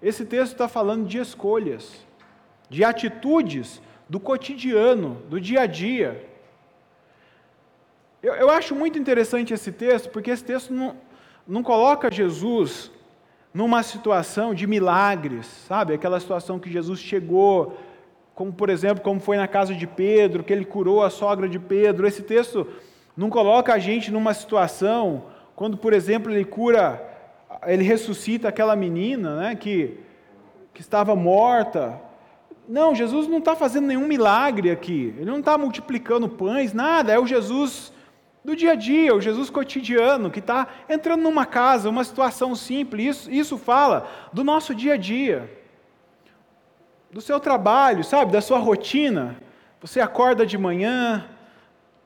[0.01, 2.05] Esse texto está falando de escolhas
[2.69, 6.27] de atitudes do cotidiano, do dia a dia.
[8.21, 10.97] Eu, eu acho muito interessante esse texto, porque esse texto não,
[11.47, 12.91] não coloca Jesus
[13.55, 15.93] numa situação de milagres, sabe?
[15.93, 17.77] Aquela situação que Jesus chegou,
[18.35, 21.57] como por exemplo, como foi na casa de Pedro, que ele curou a sogra de
[21.57, 22.05] Pedro.
[22.05, 22.67] Esse texto
[23.15, 25.23] não coloca a gente numa situação
[25.55, 27.01] quando, por exemplo, ele cura,
[27.65, 29.99] ele ressuscita aquela menina, né, que
[30.73, 32.01] que estava morta,
[32.67, 35.13] não, Jesus não está fazendo nenhum milagre aqui.
[35.17, 37.13] Ele não está multiplicando pães, nada.
[37.13, 37.93] É o Jesus
[38.45, 43.17] do dia a dia, o Jesus cotidiano, que está entrando numa casa, uma situação simples.
[43.17, 45.51] Isso, isso fala do nosso dia a dia,
[47.11, 49.35] do seu trabalho, sabe, da sua rotina.
[49.81, 51.25] Você acorda de manhã,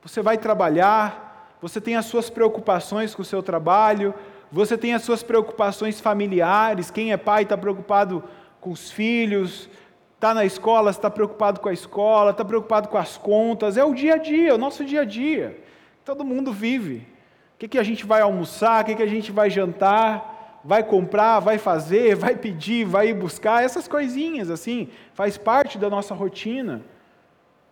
[0.02, 4.14] você vai trabalhar, você tem as suas preocupações com o seu trabalho,
[4.50, 6.90] você tem as suas preocupações familiares.
[6.90, 8.24] Quem é pai está preocupado
[8.62, 9.68] com os filhos,
[10.14, 13.92] está na escola, está preocupado com a escola, está preocupado com as contas, é o
[13.92, 15.68] dia a dia, é o nosso dia a dia.
[16.10, 17.06] Todo mundo vive.
[17.54, 20.82] O que, que a gente vai almoçar, o que, que a gente vai jantar, vai
[20.82, 26.12] comprar, vai fazer, vai pedir, vai ir buscar, essas coisinhas assim, faz parte da nossa
[26.12, 26.82] rotina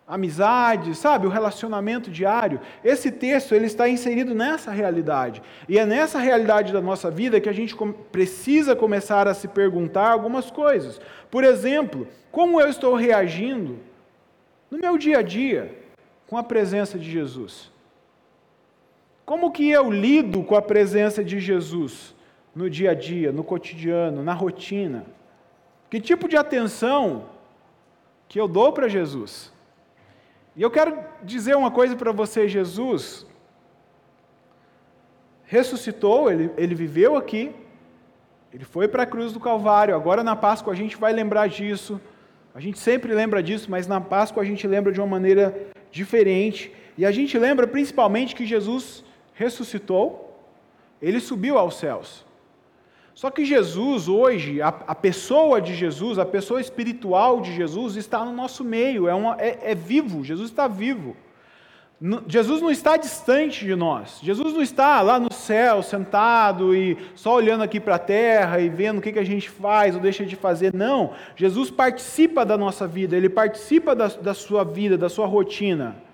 [0.07, 2.61] amizade, sabe, o relacionamento diário.
[2.81, 5.41] Esse texto ele está inserido nessa realidade.
[5.67, 7.75] E é nessa realidade da nossa vida que a gente
[8.09, 11.01] precisa começar a se perguntar algumas coisas.
[11.29, 13.79] Por exemplo, como eu estou reagindo
[14.71, 15.77] no meu dia a dia
[16.25, 17.77] com a presença de Jesus?
[19.29, 22.15] Como que eu lido com a presença de Jesus
[22.55, 25.05] no dia a dia, no cotidiano, na rotina?
[25.87, 27.25] Que tipo de atenção
[28.27, 29.53] que eu dou para Jesus?
[30.55, 33.27] E eu quero dizer uma coisa para você: Jesus
[35.43, 37.51] ressuscitou, ele, ele viveu aqui,
[38.51, 39.95] ele foi para a cruz do Calvário.
[39.95, 42.01] Agora na Páscoa a gente vai lembrar disso.
[42.55, 45.55] A gente sempre lembra disso, mas na Páscoa a gente lembra de uma maneira
[45.91, 46.73] diferente.
[46.97, 49.07] E a gente lembra principalmente que Jesus
[49.39, 50.37] ressuscitou,
[51.01, 52.25] ele subiu aos céus.
[53.15, 58.23] Só que Jesus, hoje, a, a, pessoa de Jesus, a pessoa espiritual de Jesus, está
[58.25, 61.15] no nosso meio, é, uma, é, é vivo, Jesus está vivo.
[62.27, 67.35] Jesus não está distante de nós, Jesus não está lá no céu, sentado e só
[67.35, 70.25] olhando aqui para a terra e vendo o que, que a gente faz ou deixa
[70.25, 70.73] de fazer.
[70.73, 76.08] Não, Jesus participa da nossa vida, ele participa da, da sua vida, da sua rotina.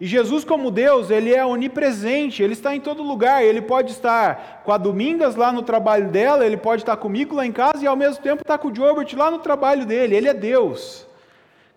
[0.00, 3.42] E Jesus, como Deus, ele é onipresente, ele está em todo lugar.
[3.42, 7.44] Ele pode estar com a Domingas lá no trabalho dela, ele pode estar comigo lá
[7.44, 10.14] em casa e ao mesmo tempo estar com o Jobert lá no trabalho dele.
[10.14, 11.06] Ele é Deus.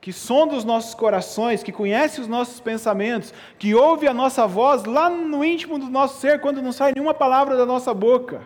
[0.01, 4.83] que sonda os nossos corações, que conhece os nossos pensamentos, que ouve a nossa voz
[4.83, 8.41] lá no íntimo do nosso ser, quando não sai nenhuma palavra da nossa boca.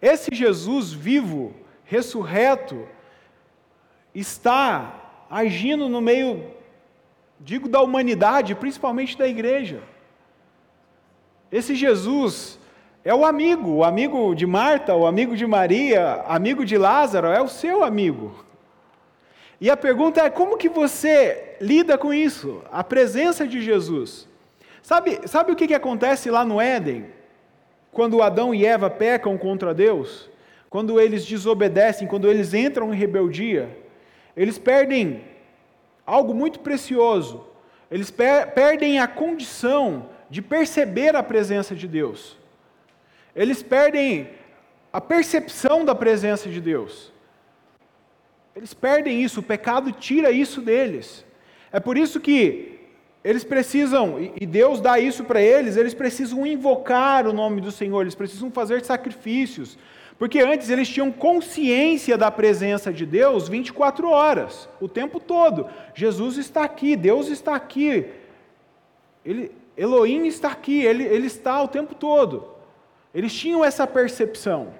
[0.00, 2.86] Esse Jesus vivo, ressurreto,
[4.14, 6.44] está agindo no meio,
[7.40, 9.80] digo, da humanidade, principalmente da igreja.
[11.50, 12.58] Esse Jesus
[13.04, 17.40] é o amigo, o amigo de Marta, o amigo de Maria, amigo de Lázaro, é
[17.40, 18.44] o seu amigo.
[19.60, 22.62] E a pergunta é: como que você lida com isso?
[22.70, 24.28] A presença de Jesus.
[24.82, 27.06] Sabe, sabe o que, que acontece lá no Éden?
[27.92, 30.30] Quando Adão e Eva pecam contra Deus?
[30.70, 33.76] Quando eles desobedecem, quando eles entram em rebeldia,
[34.36, 35.24] eles perdem
[36.08, 37.44] algo muito precioso.
[37.90, 42.36] Eles per perdem a condição de perceber a presença de Deus.
[43.36, 44.30] Eles perdem
[44.90, 47.12] a percepção da presença de Deus.
[48.56, 51.24] Eles perdem isso, o pecado tira isso deles.
[51.70, 52.80] É por isso que
[53.22, 58.00] eles precisam, e Deus dá isso para eles, eles precisam invocar o nome do Senhor,
[58.00, 59.76] eles precisam fazer sacrifícios.
[60.18, 65.68] Porque antes eles tinham consciência da presença de Deus 24 horas, o tempo todo.
[65.94, 68.06] Jesus está aqui, Deus está aqui.
[69.24, 72.48] Ele, Elohim está aqui, ele, ele está o tempo todo.
[73.14, 74.74] Eles tinham essa percepção.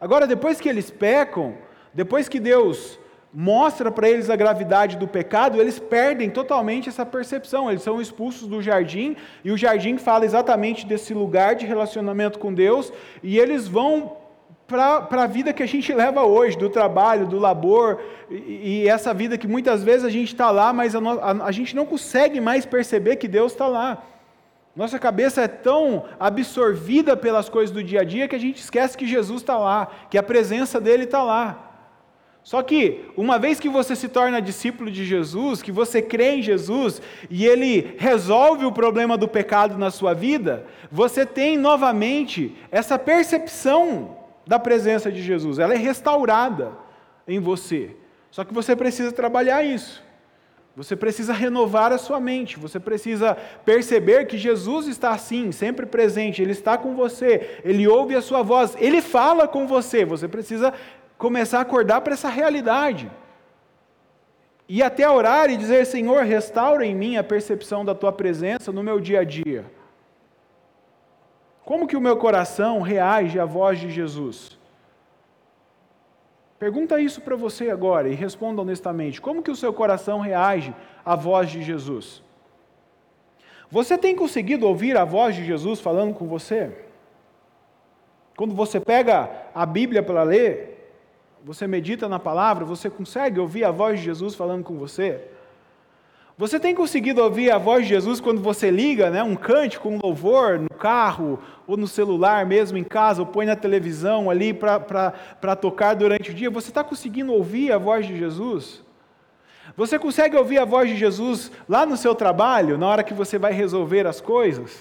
[0.00, 1.56] Agora, depois que eles pecam,
[1.94, 2.98] depois que Deus
[3.32, 7.70] mostra para eles a gravidade do pecado, eles perdem totalmente essa percepção.
[7.70, 12.52] Eles são expulsos do jardim, e o jardim fala exatamente desse lugar de relacionamento com
[12.52, 12.92] Deus,
[13.22, 14.17] e eles vão
[14.68, 17.98] para a vida que a gente leva hoje, do trabalho, do labor,
[18.30, 21.50] e, e essa vida que muitas vezes a gente está lá, mas a, a, a
[21.50, 24.04] gente não consegue mais perceber que Deus está lá.
[24.76, 28.96] Nossa cabeça é tão absorvida pelas coisas do dia a dia que a gente esquece
[28.96, 31.64] que Jesus está lá, que a presença dele está lá.
[32.44, 36.42] Só que, uma vez que você se torna discípulo de Jesus, que você crê em
[36.42, 37.00] Jesus
[37.30, 44.17] e ele resolve o problema do pecado na sua vida, você tem novamente essa percepção
[44.48, 46.72] da presença de Jesus, ela é restaurada
[47.26, 47.94] em você.
[48.30, 50.02] Só que você precisa trabalhar isso.
[50.74, 56.40] Você precisa renovar a sua mente, você precisa perceber que Jesus está assim, sempre presente,
[56.40, 60.72] Ele está com você, Ele ouve a sua voz, Ele fala com você, você precisa
[61.18, 63.10] começar a acordar para essa realidade.
[64.66, 68.82] E até orar e dizer: Senhor, restaura em mim a percepção da tua presença no
[68.82, 69.77] meu dia a dia.
[71.68, 74.58] Como que o meu coração reage à voz de Jesus?
[76.58, 79.20] Pergunta isso para você agora e responda honestamente.
[79.20, 82.22] Como que o seu coração reage à voz de Jesus?
[83.70, 86.74] Você tem conseguido ouvir a voz de Jesus falando com você?
[88.34, 90.90] Quando você pega a Bíblia para ler,
[91.44, 95.22] você medita na palavra, você consegue ouvir a voz de Jesus falando com você?
[96.38, 99.98] Você tem conseguido ouvir a voz de Jesus quando você liga né, um cântico, um
[100.00, 105.56] louvor no carro, ou no celular mesmo em casa, ou põe na televisão ali para
[105.60, 106.48] tocar durante o dia?
[106.48, 108.84] Você está conseguindo ouvir a voz de Jesus?
[109.76, 113.36] Você consegue ouvir a voz de Jesus lá no seu trabalho, na hora que você
[113.36, 114.78] vai resolver as coisas?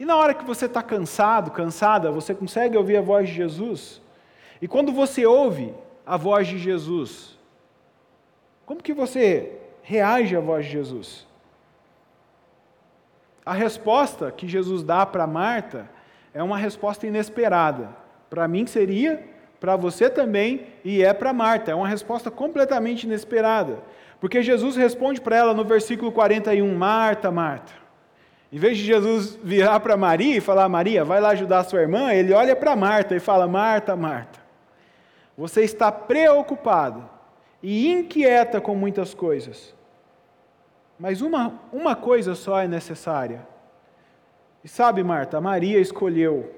[0.00, 4.02] E na hora que você está cansado, cansada, você consegue ouvir a voz de Jesus?
[4.60, 5.72] E quando você ouve
[6.04, 7.38] a voz de Jesus,
[8.66, 9.57] como que você
[9.88, 11.26] reage à voz de Jesus?
[13.44, 15.88] A resposta que Jesus dá para Marta
[16.34, 17.88] é uma resposta inesperada.
[18.28, 19.24] Para mim seria,
[19.58, 21.70] para você também, e é para Marta.
[21.70, 23.78] É uma resposta completamente inesperada.
[24.20, 27.72] Porque Jesus responde para ela no versículo 41, Marta, Marta.
[28.52, 31.80] Em vez de Jesus virar para Maria e falar, Maria, vai lá ajudar a sua
[31.80, 34.38] irmã, ele olha para Marta e fala, Marta, Marta.
[35.38, 37.08] Você está preocupado
[37.62, 39.77] e inquieta com muitas coisas.
[40.98, 43.46] Mas uma, uma coisa só é necessária.
[44.64, 46.52] E sabe, Marta, Maria escolheu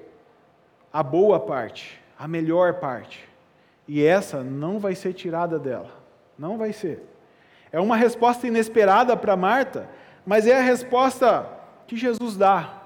[0.91, 3.27] a boa parte, a melhor parte.
[3.87, 5.91] E essa não vai ser tirada dela.
[6.37, 7.03] Não vai ser.
[7.71, 9.87] É uma resposta inesperada para Marta,
[10.25, 11.47] mas é a resposta
[11.87, 12.81] que Jesus dá.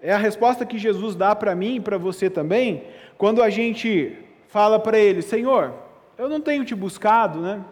[0.00, 2.86] É a resposta que Jesus dá para mim e para você também,
[3.18, 4.16] quando a gente
[4.48, 5.74] fala para ele: Senhor,
[6.16, 7.62] eu não tenho te buscado, né?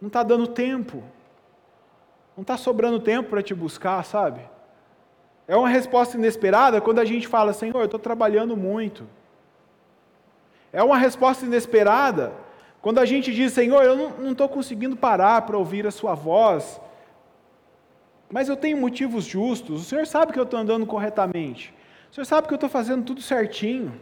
[0.00, 1.02] Não está dando tempo.
[2.36, 4.40] Não está sobrando tempo para te buscar, sabe?
[5.46, 9.06] É uma resposta inesperada quando a gente fala: Senhor, eu estou trabalhando muito.
[10.72, 12.32] É uma resposta inesperada
[12.80, 16.80] quando a gente diz: Senhor, eu não estou conseguindo parar para ouvir a Sua voz,
[18.30, 19.82] mas eu tenho motivos justos.
[19.82, 21.72] O Senhor sabe que eu estou andando corretamente.
[22.10, 23.92] O Senhor sabe que eu estou fazendo tudo certinho.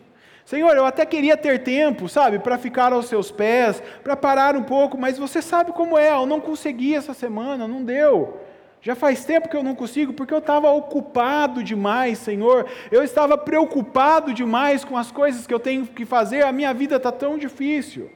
[0.45, 4.63] Senhor, eu até queria ter tempo, sabe, para ficar aos seus pés, para parar um
[4.63, 8.41] pouco, mas você sabe como é, eu não consegui essa semana, não deu.
[8.81, 12.67] Já faz tempo que eu não consigo, porque eu estava ocupado demais, Senhor.
[12.91, 16.97] Eu estava preocupado demais com as coisas que eu tenho que fazer, a minha vida
[16.97, 18.11] está tão difícil.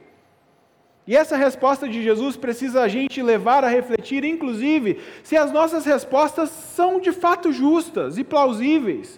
[1.07, 5.85] E essa resposta de Jesus precisa a gente levar a refletir, inclusive, se as nossas
[5.85, 9.17] respostas são de fato justas e plausíveis.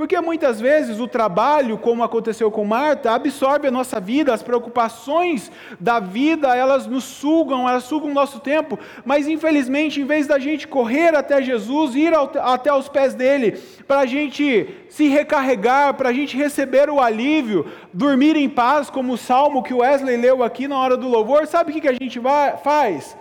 [0.00, 5.52] Porque muitas vezes o trabalho, como aconteceu com Marta, absorve a nossa vida, as preocupações
[5.78, 10.38] da vida, elas nos sugam, elas sugam o nosso tempo, mas infelizmente, em vez da
[10.38, 15.92] gente correr até Jesus, ir ao, até os pés dele, para a gente se recarregar,
[15.92, 20.16] para a gente receber o alívio, dormir em paz, como o salmo que o Wesley
[20.16, 23.14] leu aqui na hora do louvor, sabe o que, a gente vai, faz?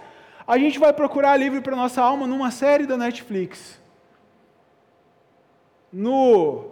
[0.48, 3.78] A gente vai procurar alívio para nossa alma numa série da Netflix
[5.92, 6.69] no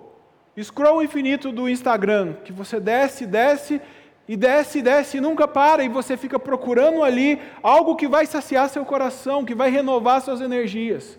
[0.64, 3.82] scroll infinito do Instagram, que você desce, desce
[4.28, 8.70] e desce, desce e nunca para, e você fica procurando ali algo que vai saciar
[8.70, 11.18] seu coração, que vai renovar suas energias.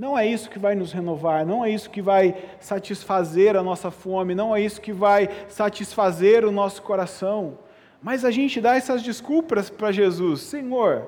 [0.00, 3.90] Não é isso que vai nos renovar, não é isso que vai satisfazer a nossa
[3.90, 7.58] fome, não é isso que vai satisfazer o nosso coração.
[8.00, 11.06] Mas a gente dá essas desculpas para Jesus: Senhor,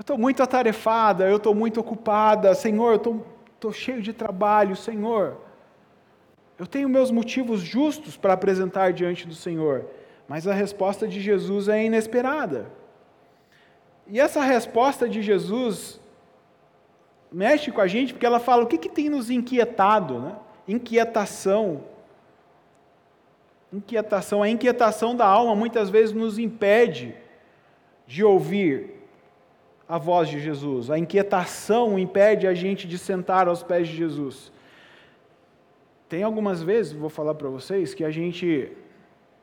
[0.00, 5.36] eu estou muito atarefada, eu estou muito ocupada, Senhor, eu estou cheio de trabalho, Senhor.
[6.58, 9.84] Eu tenho meus motivos justos para apresentar diante do Senhor,
[10.26, 12.72] mas a resposta de Jesus é inesperada.
[14.06, 16.00] E essa resposta de Jesus
[17.30, 20.34] mexe com a gente porque ela fala o que, que tem nos inquietado, né?
[20.66, 21.84] Inquietação.
[23.70, 27.14] Inquietação, a inquietação da alma muitas vezes nos impede
[28.06, 28.99] de ouvir
[29.90, 30.88] a voz de Jesus.
[30.88, 34.52] A inquietação impede a gente de sentar aos pés de Jesus.
[36.08, 38.70] Tem algumas vezes, vou falar para vocês, que a gente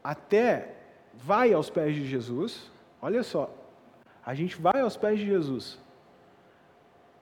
[0.01, 0.69] até
[1.13, 2.71] vai aos pés de Jesus.
[3.01, 3.53] Olha só,
[4.25, 5.77] a gente vai aos pés de Jesus.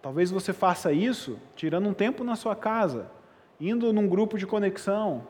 [0.04, 3.10] Talvez você faça isso tirando um tempo na sua casa,
[3.60, 5.28] indo num grupo de conexão.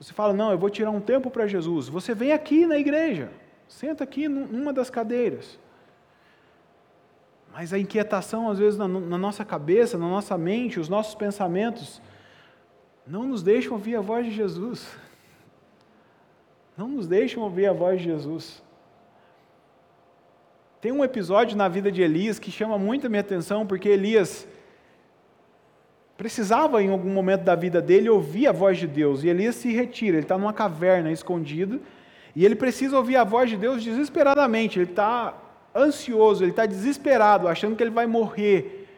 [0.00, 1.88] Você fala: Não, eu vou tirar um tempo para Jesus.
[1.88, 3.30] Você vem aqui na igreja,
[3.68, 5.60] senta aqui numa das cadeiras.
[7.58, 12.02] Mas a inquietação, às vezes, na, na, nossa cabeça, na nossa mente, os nossos pensamentos,
[13.06, 14.86] não nos deixam ouvir a voz de Jesus.
[16.76, 18.62] Não nos deixam ouvir a voz de Jesus.
[20.82, 24.46] Tem um episódio na vida de Elias que chama muito a minha atenção, porque Elias
[26.14, 29.24] precisava, em algum momento da vida dele, ouvir a voz de Deus.
[29.24, 31.80] E Elias se retira, ele está numa caverna escondido,
[32.34, 34.78] e ele precisa ouvir a voz de Deus desesperadamente.
[34.78, 35.45] Ele está
[35.76, 38.88] ansioso, ele está desesperado, achando que ele vai morrer.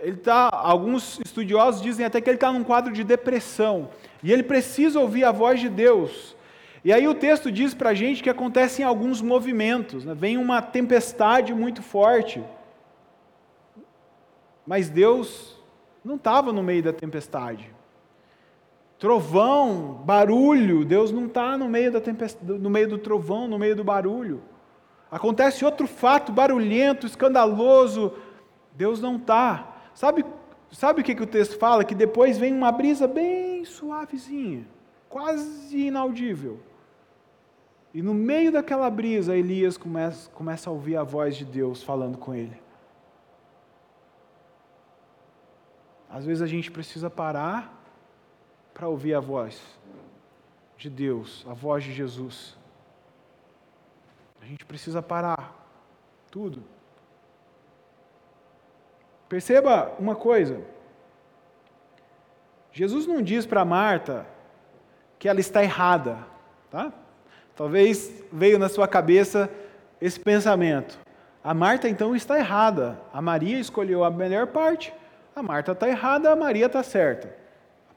[0.00, 3.90] Ele tá, alguns estudiosos dizem até que ele está num quadro de depressão.
[4.22, 6.36] E ele precisa ouvir a voz de Deus.
[6.84, 10.04] E aí o texto diz para a gente que acontecem alguns movimentos.
[10.04, 10.14] Né?
[10.14, 12.42] Vem uma tempestade muito forte.
[14.66, 15.56] Mas Deus
[16.04, 17.70] não estava no meio da tempestade.
[18.98, 23.76] Trovão, barulho, Deus não está no meio da tempestade, no meio do trovão, no meio
[23.76, 24.42] do barulho.
[25.10, 28.12] Acontece outro fato barulhento, escandaloso.
[28.74, 29.74] Deus não está.
[29.94, 30.24] Sabe,
[30.70, 31.84] sabe o que, que o texto fala?
[31.84, 34.66] Que depois vem uma brisa bem suavezinha,
[35.08, 36.60] quase inaudível.
[37.94, 42.18] E no meio daquela brisa, Elias começa, começa a ouvir a voz de Deus falando
[42.18, 42.60] com ele.
[46.10, 47.72] Às vezes a gente precisa parar
[48.74, 49.60] para ouvir a voz
[50.76, 52.56] de Deus, a voz de Jesus.
[54.46, 55.52] A gente precisa parar
[56.30, 56.62] tudo.
[59.28, 60.60] Perceba uma coisa.
[62.70, 64.24] Jesus não diz para Marta
[65.18, 66.18] que ela está errada,
[66.70, 66.92] tá?
[67.56, 69.50] Talvez veio na sua cabeça
[70.00, 70.96] esse pensamento.
[71.42, 73.00] A Marta então está errada.
[73.12, 74.94] A Maria escolheu a melhor parte.
[75.34, 77.36] A Marta está errada, a Maria está certa.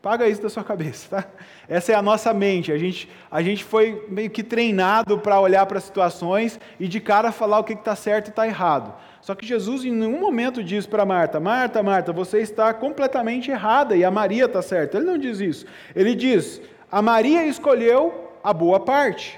[0.02, 1.28] Paga isso da sua cabeça, tá?
[1.68, 2.72] Essa é a nossa mente.
[2.72, 7.34] A gente, a gente foi meio que treinado para olhar para situações e de cara
[7.34, 8.94] falar o que está certo e está errado.
[9.22, 13.96] Só que Jesus em nenhum momento diz para Marta: Marta, Marta, você está completamente errada
[13.96, 14.98] e a Maria está certa.
[14.98, 15.66] Ele não diz isso.
[15.94, 19.38] Ele diz: a Maria escolheu a boa parte.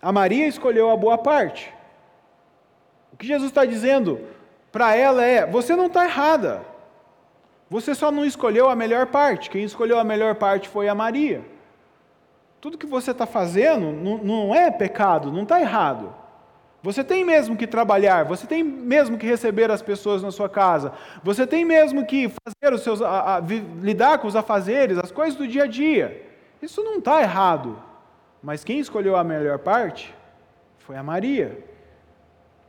[0.00, 1.72] A Maria escolheu a boa parte.
[3.12, 4.18] O que Jesus está dizendo
[4.72, 6.71] para ela é: você não está errada.
[7.72, 9.48] Você só não escolheu a melhor parte.
[9.48, 11.42] Quem escolheu a melhor parte foi a Maria.
[12.60, 16.14] Tudo que você está fazendo não, não é pecado, não está errado.
[16.82, 20.92] Você tem mesmo que trabalhar, você tem mesmo que receber as pessoas na sua casa,
[21.22, 25.34] você tem mesmo que fazer os seus, a, a, lidar com os afazeres, as coisas
[25.34, 26.28] do dia a dia.
[26.60, 27.82] Isso não está errado.
[28.42, 30.14] Mas quem escolheu a melhor parte
[30.80, 31.58] foi a Maria.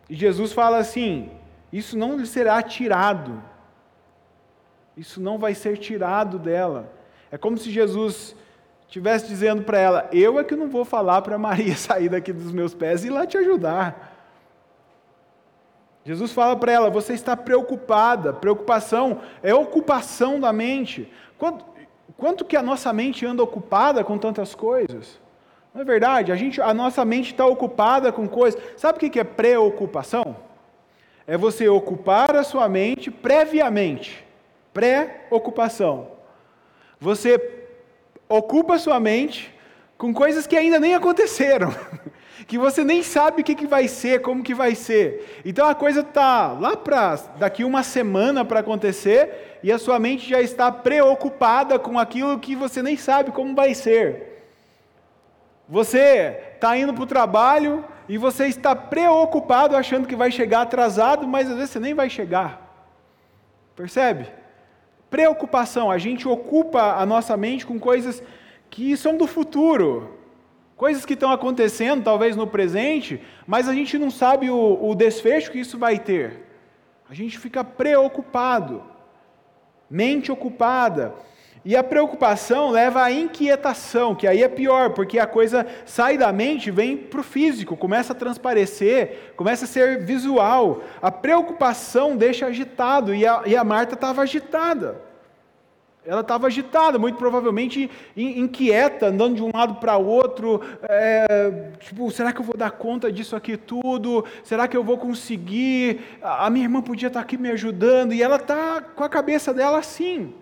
[0.10, 1.30] E Jesus fala assim:
[1.74, 3.51] isso não lhe será tirado.
[4.96, 6.91] Isso não vai ser tirado dela.
[7.32, 8.36] É como se Jesus
[8.88, 12.52] estivesse dizendo para ela: Eu é que não vou falar para Maria sair daqui dos
[12.52, 14.12] meus pés e ir lá te ajudar.
[16.06, 18.34] Jesus fala para ela: Você está preocupada.
[18.34, 21.12] Preocupação é ocupação da mente.
[21.38, 21.66] Quanto,
[22.18, 25.20] quanto que a nossa mente anda ocupada com tantas coisas?
[25.74, 26.32] Não é verdade?
[26.32, 28.62] A, gente, a nossa mente está ocupada com coisas.
[28.78, 30.36] Sabe o que é preocupação?
[31.26, 34.22] É você ocupar a sua mente previamente.
[34.74, 36.11] Pré-ocupação.
[36.99, 37.39] Você
[38.28, 39.53] ocupa sua mente
[39.97, 41.74] com coisas que ainda nem aconteceram,
[42.47, 45.41] que você nem sabe o que, que vai ser, como que vai ser.
[45.45, 50.30] Então a coisa está lá para daqui uma semana para acontecer e a sua mente
[50.30, 54.43] já está preocupada com aquilo que você nem sabe como vai ser.
[55.69, 61.28] Você está indo para o trabalho e você está preocupado achando que vai chegar atrasado,
[61.28, 62.61] mas às vezes você nem vai chegar.
[63.76, 64.43] Percebe?
[65.14, 68.24] Preocupação, a gente ocupa a nossa mente com coisas
[68.68, 70.18] que são do futuro,
[70.76, 75.51] coisas que estão acontecendo, talvez no presente, mas a gente não sabe o, o desfecho
[75.51, 76.47] que isso vai ter.
[77.07, 78.82] A gente fica preocupado,
[79.88, 81.14] mente ocupada.
[81.66, 86.32] E a preocupação leva à inquietação, que aí é pior, porque a coisa sai da
[86.34, 90.84] mente, vem para o físico, começa a transparecer, começa a ser visual.
[91.01, 95.01] A preocupação deixa agitado, e a, e a Marta estava agitada.
[96.05, 100.59] Ela estava agitada, muito provavelmente inquieta, andando de um lado para o outro.
[100.84, 104.26] É, tipo, será que eu vou dar conta disso aqui tudo?
[104.43, 106.01] Será que eu vou conseguir?
[106.22, 108.14] A minha irmã podia estar aqui me ajudando.
[108.14, 110.34] E ela está com a cabeça dela assim.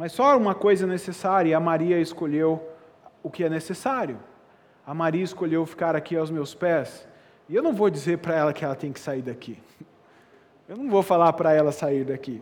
[0.00, 2.66] Mas só uma coisa necessária, e a Maria escolheu
[3.22, 4.18] o que é necessário.
[4.86, 7.06] A Maria escolheu ficar aqui aos meus pés.
[7.46, 9.58] E eu não vou dizer para ela que ela tem que sair daqui.
[10.66, 12.40] Eu não vou falar para ela sair daqui.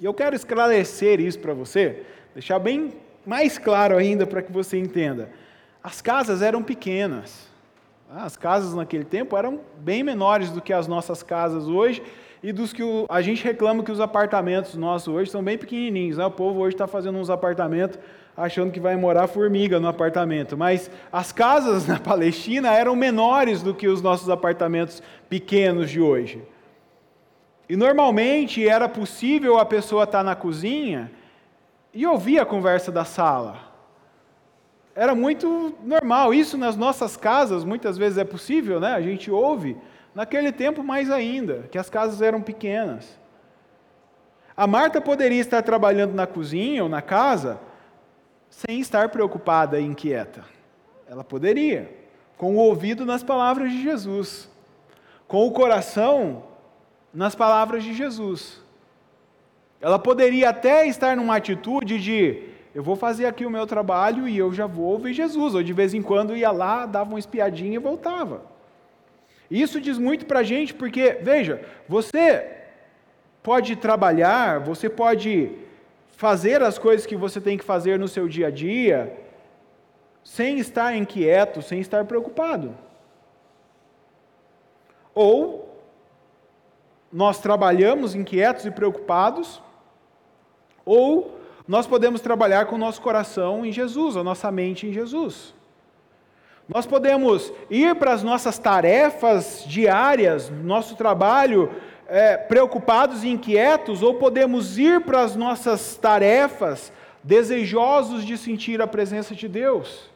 [0.00, 2.02] E eu quero esclarecer isso para você,
[2.34, 2.92] deixar bem
[3.24, 5.30] mais claro ainda para que você entenda.
[5.80, 7.48] As casas eram pequenas.
[8.10, 12.02] As casas naquele tempo eram bem menores do que as nossas casas hoje
[12.42, 16.16] e dos que o, a gente reclama que os apartamentos nossos hoje são bem pequenininhos.
[16.16, 16.26] Né?
[16.26, 17.98] O povo hoje está fazendo uns apartamentos
[18.36, 20.56] achando que vai morar formiga no apartamento.
[20.56, 26.42] Mas as casas na Palestina eram menores do que os nossos apartamentos pequenos de hoje.
[27.68, 31.10] E normalmente era possível a pessoa estar na cozinha
[31.94, 33.70] e ouvir a conversa da sala.
[34.94, 36.34] Era muito normal.
[36.34, 38.92] Isso nas nossas casas muitas vezes é possível, né?
[38.92, 39.76] A gente ouve.
[40.14, 43.18] Naquele tempo, mais ainda, que as casas eram pequenas.
[44.56, 47.58] A Marta poderia estar trabalhando na cozinha ou na casa
[48.50, 50.44] sem estar preocupada e inquieta.
[51.08, 51.90] Ela poderia,
[52.36, 54.50] com o ouvido nas palavras de Jesus,
[55.26, 56.44] com o coração
[57.12, 58.60] nas palavras de Jesus.
[59.80, 64.36] Ela poderia até estar numa atitude de eu vou fazer aqui o meu trabalho e
[64.36, 67.74] eu já vou ouvir Jesus, ou de vez em quando ia lá, dava uma espiadinha
[67.74, 68.51] e voltava.
[69.52, 72.50] Isso diz muito para a gente, porque, veja, você
[73.42, 75.52] pode trabalhar, você pode
[76.08, 79.14] fazer as coisas que você tem que fazer no seu dia a dia,
[80.24, 82.74] sem estar inquieto, sem estar preocupado.
[85.14, 85.78] Ou
[87.12, 89.60] nós trabalhamos inquietos e preocupados,
[90.82, 91.38] ou
[91.68, 95.54] nós podemos trabalhar com o nosso coração em Jesus, a nossa mente em Jesus.
[96.68, 101.70] Nós podemos ir para as nossas tarefas diárias, nosso trabalho,
[102.08, 106.92] é, preocupados e inquietos, ou podemos ir para as nossas tarefas
[107.22, 110.10] desejosos de sentir a presença de Deus,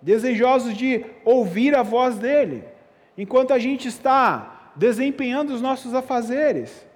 [0.00, 2.64] desejosos de ouvir a voz dEle
[3.16, 6.86] enquanto a gente está desempenhando os nossos afazeres.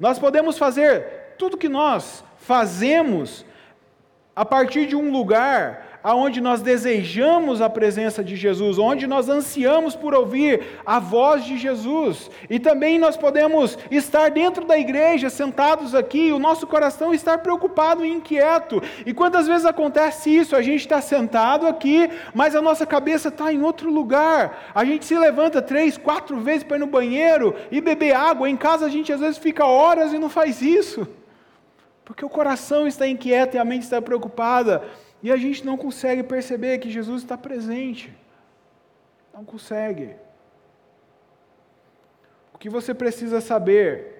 [0.00, 3.44] Nós podemos fazer tudo que nós fazemos
[4.34, 9.96] a partir de um lugar aonde nós desejamos a presença de Jesus, onde nós ansiamos
[9.96, 12.30] por ouvir a voz de Jesus.
[12.48, 18.04] E também nós podemos estar dentro da igreja, sentados aqui, o nosso coração estar preocupado
[18.04, 18.80] e inquieto.
[19.04, 20.54] E quantas vezes acontece isso?
[20.54, 24.70] A gente está sentado aqui, mas a nossa cabeça está em outro lugar.
[24.72, 28.48] A gente se levanta três, quatro vezes para ir no banheiro e beber água.
[28.48, 31.04] Em casa a gente às vezes fica horas e não faz isso.
[32.04, 34.84] Porque o coração está inquieto e a mente está preocupada.
[35.22, 38.12] E a gente não consegue perceber que Jesus está presente.
[39.32, 40.16] Não consegue.
[42.54, 44.16] O que você precisa saber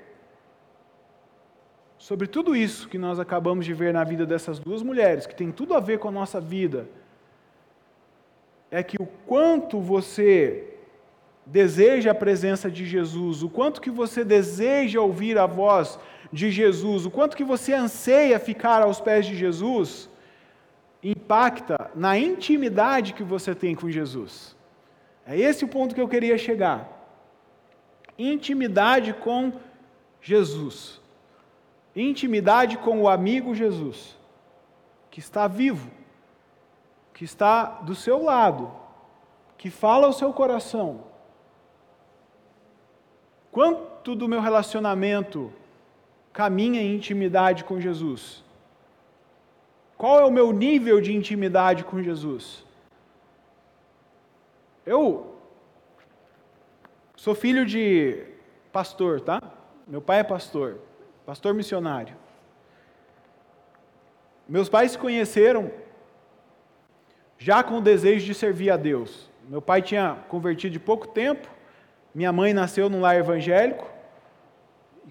[1.98, 5.50] sobre tudo isso que nós acabamos de ver na vida dessas duas mulheres, que tem
[5.50, 6.86] tudo a ver com a nossa vida,
[8.70, 10.76] é que o quanto você
[11.46, 15.98] deseja a presença de Jesus, o quanto que você deseja ouvir a voz
[16.32, 20.10] de Jesus, o quanto que você anseia ficar aos pés de Jesus,
[21.10, 24.56] impacta na intimidade que você tem com Jesus.
[25.26, 26.96] É esse o ponto que eu queria chegar
[28.18, 29.52] intimidade com
[30.22, 31.00] Jesus,
[31.94, 34.16] intimidade com o amigo Jesus,
[35.10, 35.90] que está vivo,
[37.12, 38.72] que está do seu lado,
[39.56, 41.04] que fala ao seu coração.
[43.52, 45.52] Quanto do meu relacionamento
[46.32, 48.44] caminha em intimidade com Jesus?
[50.06, 52.64] Qual é o meu nível de intimidade com Jesus?
[54.86, 55.34] Eu
[57.16, 58.22] Sou filho de
[58.70, 59.42] pastor, tá?
[59.84, 60.78] Meu pai é pastor,
[61.24, 62.14] pastor missionário.
[64.48, 65.72] Meus pais se conheceram
[67.36, 69.28] já com o desejo de servir a Deus.
[69.48, 71.48] Meu pai tinha convertido de pouco tempo,
[72.14, 73.95] minha mãe nasceu num lar evangélico.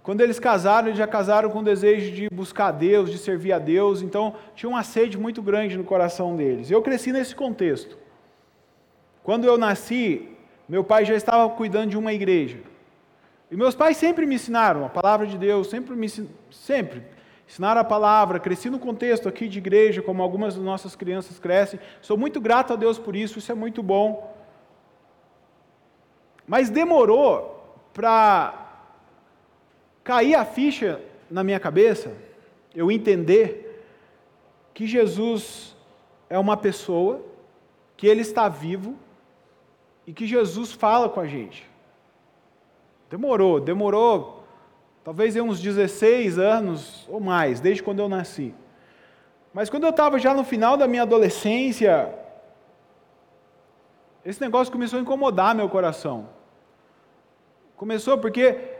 [0.05, 3.51] Quando eles casaram, eles já casaram com o desejo de buscar a Deus, de servir
[3.51, 4.03] a Deus.
[4.03, 6.69] Então, tinha uma sede muito grande no coração deles.
[6.69, 7.97] Eu cresci nesse contexto.
[9.23, 10.29] Quando eu nasci,
[10.69, 12.59] meu pai já estava cuidando de uma igreja.
[13.49, 16.07] E meus pais sempre me ensinaram a palavra de Deus, sempre me
[16.51, 17.01] sempre
[17.47, 21.79] ensinaram a palavra, cresci no contexto aqui de igreja, como algumas das nossas crianças crescem.
[21.99, 24.35] Sou muito grato a Deus por isso, isso é muito bom.
[26.45, 28.64] Mas demorou para
[30.05, 32.13] cair a ficha na minha cabeça,
[32.73, 33.83] eu entender
[34.73, 35.75] que Jesus
[36.29, 37.21] é uma pessoa,
[37.97, 38.95] que ele está vivo,
[40.05, 41.67] e que Jesus fala com a gente.
[43.09, 44.43] Demorou, demorou
[45.03, 48.53] talvez uns 16 anos ou mais, desde quando eu nasci.
[49.53, 52.13] Mas quando eu estava já no final da minha adolescência,
[54.23, 56.29] esse negócio começou a incomodar meu coração.
[57.75, 58.74] Começou porque,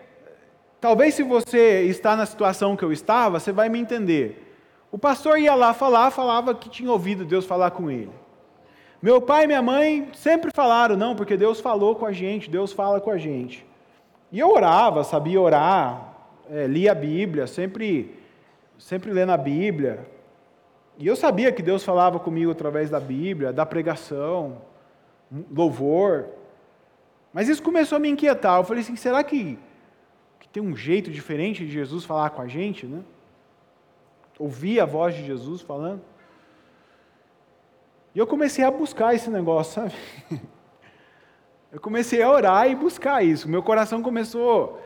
[0.86, 4.56] talvez se você está na situação que eu estava, você vai me entender.
[4.92, 8.12] O pastor ia lá falar, falava que tinha ouvido Deus falar com ele.
[9.02, 12.72] Meu pai e minha mãe sempre falaram, não, porque Deus falou com a gente, Deus
[12.72, 13.66] fala com a gente.
[14.32, 16.14] E eu orava, sabia orar,
[16.52, 18.16] é, lia a Bíblia, sempre,
[18.78, 20.06] sempre lendo a Bíblia.
[21.00, 24.62] E eu sabia que Deus falava comigo através da Bíblia, da pregação,
[25.52, 26.28] louvor.
[27.34, 28.60] Mas isso começou a me inquietar.
[28.60, 29.58] Eu falei assim: será que,
[30.46, 32.86] que tem um jeito diferente de Jesus falar com a gente?
[32.86, 33.02] Né?
[34.38, 36.02] Ouvir a voz de Jesus falando?
[38.14, 39.94] E eu comecei a buscar esse negócio, sabe?
[41.72, 43.50] Eu comecei a orar e buscar isso.
[43.50, 44.82] Meu coração começou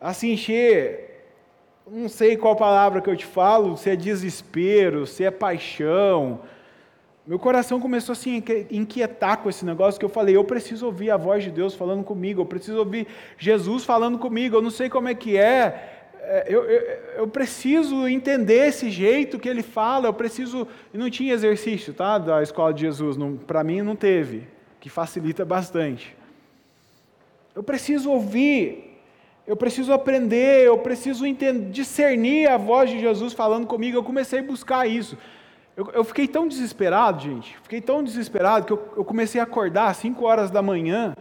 [0.00, 1.26] a se encher.
[1.84, 6.42] Não sei qual palavra que eu te falo, se é desespero, se é paixão.
[7.28, 11.10] Meu coração começou a se inquietar com esse negócio que eu falei, eu preciso ouvir
[11.10, 13.06] a voz de Deus falando comigo, eu preciso ouvir
[13.36, 16.80] Jesus falando comigo, eu não sei como é que é, é, eu, eu,
[17.18, 20.66] eu, preciso entender esse jeito que ele fala, eu preciso.
[20.90, 22.16] Não tinha exercício, tá?
[22.16, 24.48] Da escola de Jesus, para mim não teve,
[24.80, 26.16] que facilita bastante.
[27.54, 28.98] Eu preciso ouvir,
[29.46, 33.98] eu preciso aprender, eu preciso entender, discernir a voz de Jesus falando comigo.
[33.98, 35.18] Eu comecei a buscar isso.
[35.78, 39.86] Eu, eu fiquei tão desesperado, gente, fiquei tão desesperado que eu, eu comecei a acordar
[39.86, 41.14] às 5 horas da manhã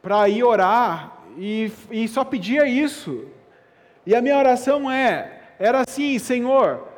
[0.00, 3.26] para ir orar e, e só pedia isso.
[4.06, 6.88] E a minha oração é, era assim, Senhor,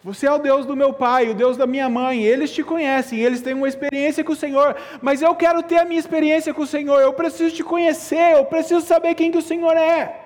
[0.00, 3.18] você é o Deus do meu pai, o Deus da minha mãe, eles te conhecem,
[3.18, 6.62] eles têm uma experiência com o Senhor, mas eu quero ter a minha experiência com
[6.62, 10.25] o Senhor, eu preciso te conhecer, eu preciso saber quem que o Senhor é.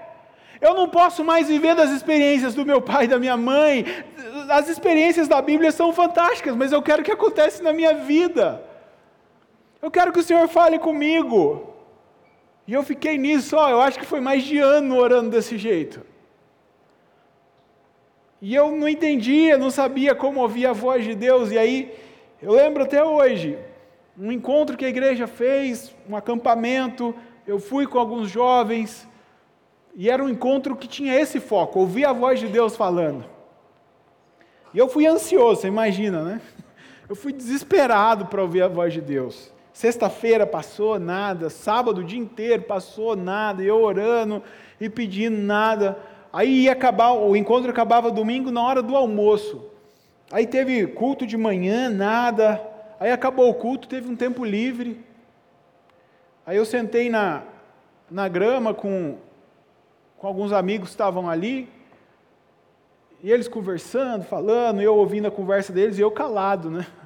[0.61, 3.87] Eu não posso mais viver das experiências do meu pai, da minha mãe.
[4.49, 8.63] As experiências da Bíblia são fantásticas, mas eu quero que aconteça na minha vida.
[9.81, 11.75] Eu quero que o Senhor fale comigo.
[12.67, 16.03] E eu fiquei nisso, ó, eu acho que foi mais de ano orando desse jeito.
[18.43, 21.51] E eu não entendia, não sabia como ouvir a voz de Deus.
[21.51, 21.93] E aí,
[22.41, 23.59] eu lembro até hoje,
[24.19, 27.15] um encontro que a igreja fez, um acampamento,
[27.47, 29.09] eu fui com alguns jovens,
[29.95, 33.25] e era um encontro que tinha esse foco, ouvir a voz de Deus falando.
[34.73, 36.41] E eu fui ansioso, você imagina, né?
[37.09, 39.53] Eu fui desesperado para ouvir a voz de Deus.
[39.73, 44.41] Sexta-feira passou nada, sábado o dia inteiro passou nada, eu orando
[44.81, 45.99] e pedindo nada.
[46.33, 49.71] Aí ia acabar, o encontro acabava domingo na hora do almoço.
[50.31, 52.61] Aí teve culto de manhã, nada.
[53.01, 55.05] Aí acabou o culto, teve um tempo livre.
[56.47, 57.43] Aí eu sentei na,
[58.11, 59.19] na grama com,
[60.21, 61.67] com alguns amigos que estavam ali.
[63.23, 66.87] E eles conversando, falando, eu ouvindo a conversa deles e eu calado, né?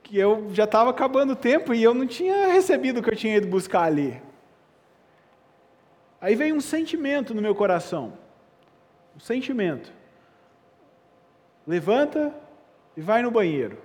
[0.00, 3.16] Que eu já estava acabando o tempo e eu não tinha recebido o que eu
[3.16, 4.22] tinha ido buscar ali.
[6.18, 8.14] Aí veio um sentimento no meu coração.
[9.14, 9.92] Um sentimento.
[11.66, 12.32] Levanta
[12.96, 13.76] e vai no banheiro.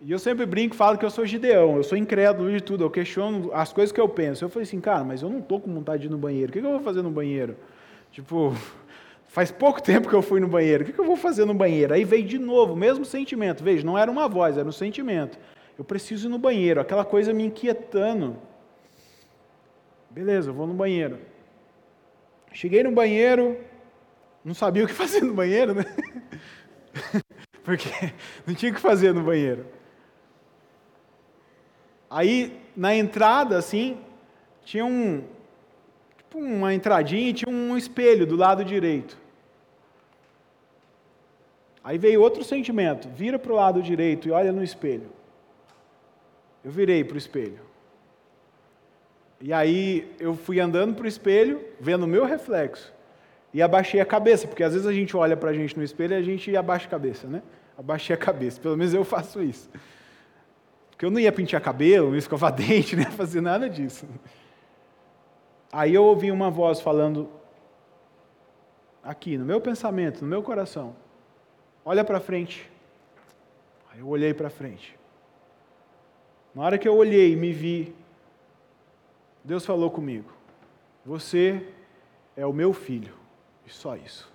[0.00, 2.90] E eu sempre brinco, falo que eu sou gideão, eu sou incrédulo de tudo, eu
[2.90, 4.44] questiono as coisas que eu penso.
[4.44, 6.52] Eu falei assim, cara, mas eu não estou com vontade de ir no banheiro, o
[6.52, 7.56] que eu vou fazer no banheiro?
[8.10, 8.54] Tipo,
[9.28, 11.94] faz pouco tempo que eu fui no banheiro, o que eu vou fazer no banheiro?
[11.94, 15.38] Aí veio de novo, o mesmo sentimento, veja, não era uma voz, era um sentimento.
[15.78, 18.36] Eu preciso ir no banheiro, aquela coisa me inquietando.
[20.10, 21.18] Beleza, eu vou no banheiro.
[22.52, 23.56] Cheguei no banheiro,
[24.44, 25.84] não sabia o que fazer no banheiro, né?
[27.64, 27.88] Porque
[28.46, 29.66] não tinha o que fazer no banheiro.
[32.14, 33.98] Aí, na entrada, assim,
[34.64, 35.24] tinha um,
[36.16, 39.18] tipo uma entradinha e tinha um espelho do lado direito.
[41.82, 45.10] Aí veio outro sentimento, vira para o lado direito e olha no espelho.
[46.64, 47.58] Eu virei para o espelho.
[49.40, 52.94] E aí eu fui andando para o espelho, vendo o meu reflexo,
[53.52, 56.12] e abaixei a cabeça, porque às vezes a gente olha para a gente no espelho
[56.14, 57.42] e a gente abaixa a cabeça, né?
[57.76, 59.68] Abaixei a cabeça, pelo menos eu faço isso.
[60.94, 64.06] Porque eu não ia pintar cabelo, não ia escovar dente, não ia fazer nada disso.
[65.72, 67.28] Aí eu ouvi uma voz falando
[69.02, 70.94] aqui, no meu pensamento, no meu coração:
[71.84, 72.70] olha para frente.
[73.90, 74.96] Aí eu olhei para frente.
[76.54, 77.92] Na hora que eu olhei e me vi,
[79.42, 80.32] Deus falou comigo:
[81.04, 81.66] Você
[82.36, 83.14] é o meu filho,
[83.66, 84.32] e só isso.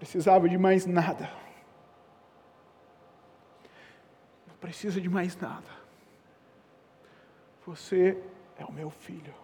[0.00, 1.30] Precisava de mais nada.
[4.48, 5.70] Não precisa de mais nada.
[7.66, 8.18] Você
[8.58, 9.34] é o meu filho.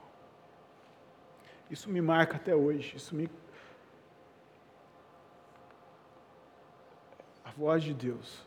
[1.70, 2.96] Isso me marca até hoje.
[2.96, 3.28] Isso me
[7.44, 8.42] a voz de Deus.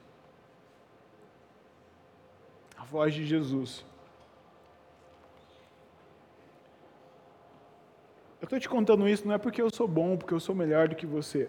[2.76, 3.86] A voz de Jesus.
[8.41, 10.88] Eu estou te contando isso não é porque eu sou bom, porque eu sou melhor
[10.88, 11.47] do que você.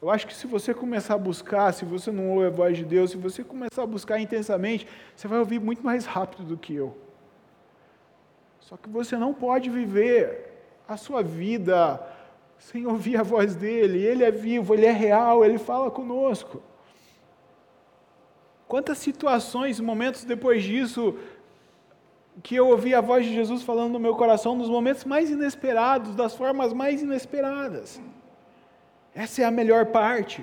[0.00, 2.84] Eu acho que se você começar a buscar, se você não ouve a voz de
[2.84, 6.74] Deus, se você começar a buscar intensamente, você vai ouvir muito mais rápido do que
[6.74, 6.96] eu.
[8.60, 12.00] Só que você não pode viver a sua vida
[12.56, 13.98] sem ouvir a voz dele.
[13.98, 16.62] Ele é vivo, ele é real, ele fala conosco.
[18.66, 21.18] Quantas situações, momentos depois disso,
[22.42, 26.14] que eu ouvi a voz de Jesus falando no meu coração nos momentos mais inesperados,
[26.14, 28.00] das formas mais inesperadas.
[29.14, 30.42] Essa é a melhor parte.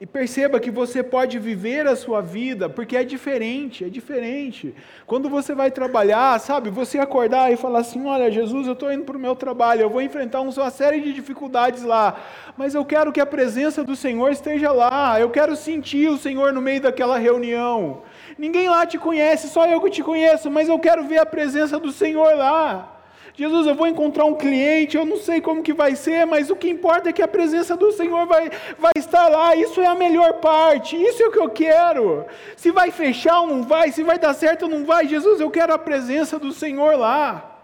[0.00, 4.74] E perceba que você pode viver a sua vida, porque é diferente, é diferente.
[5.06, 9.04] Quando você vai trabalhar, sabe, você acordar e falar assim: Olha, Jesus, eu estou indo
[9.04, 12.20] para o meu trabalho, eu vou enfrentar uma série de dificuldades lá,
[12.56, 16.52] mas eu quero que a presença do Senhor esteja lá, eu quero sentir o Senhor
[16.52, 18.02] no meio daquela reunião.
[18.36, 21.78] Ninguém lá te conhece, só eu que te conheço, mas eu quero ver a presença
[21.78, 22.93] do Senhor lá.
[23.36, 26.56] Jesus, eu vou encontrar um cliente, eu não sei como que vai ser, mas o
[26.56, 29.94] que importa é que a presença do Senhor vai, vai estar lá, isso é a
[29.94, 32.24] melhor parte, isso é o que eu quero.
[32.56, 35.50] Se vai fechar ou não vai, se vai dar certo ou não vai, Jesus, eu
[35.50, 37.58] quero a presença do Senhor lá.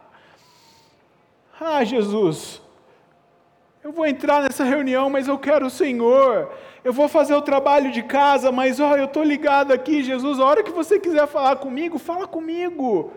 [1.61, 2.61] Ah, Jesus,
[3.85, 6.51] eu vou entrar nessa reunião, mas eu quero o Senhor.
[6.83, 10.41] Eu vou fazer o trabalho de casa, mas ó, eu estou ligado aqui, Jesus.
[10.41, 13.13] A hora que você quiser falar comigo, fala comigo.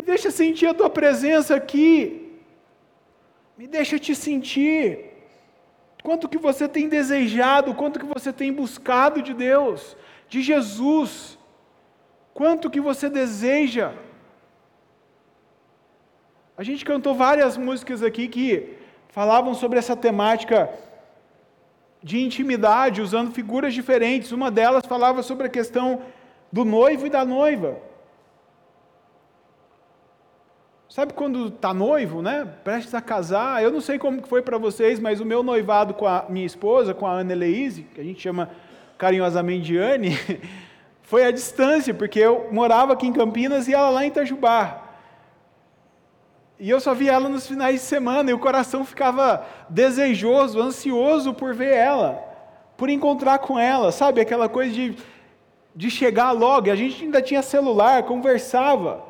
[0.00, 1.90] Me deixa sentir a tua presença aqui.
[3.58, 4.84] Me deixa te sentir.
[6.02, 9.94] Quanto que você tem desejado, quanto que você tem buscado de Deus,
[10.26, 11.38] de Jesus.
[12.32, 13.92] Quanto que você deseja.
[16.56, 18.78] A gente cantou várias músicas aqui que
[19.08, 20.70] falavam sobre essa temática
[22.02, 24.32] de intimidade, usando figuras diferentes.
[24.32, 26.00] Uma delas falava sobre a questão
[26.50, 27.89] do noivo e da noiva.
[30.90, 32.44] Sabe quando está noivo, né?
[32.64, 33.62] Prestes a casar.
[33.62, 36.92] Eu não sei como foi para vocês, mas o meu noivado com a minha esposa,
[36.92, 38.50] com a Ana Eleise, que a gente chama
[38.98, 40.18] carinhosamente de Anne,
[41.00, 44.82] foi à distância, porque eu morava aqui em Campinas e ela lá em Itajubá.
[46.58, 51.32] E eu só via ela nos finais de semana e o coração ficava desejoso, ansioso
[51.32, 52.20] por ver ela,
[52.76, 54.20] por encontrar com ela, sabe?
[54.20, 54.96] Aquela coisa de,
[55.72, 56.66] de chegar logo.
[56.66, 59.08] E a gente ainda tinha celular, conversava.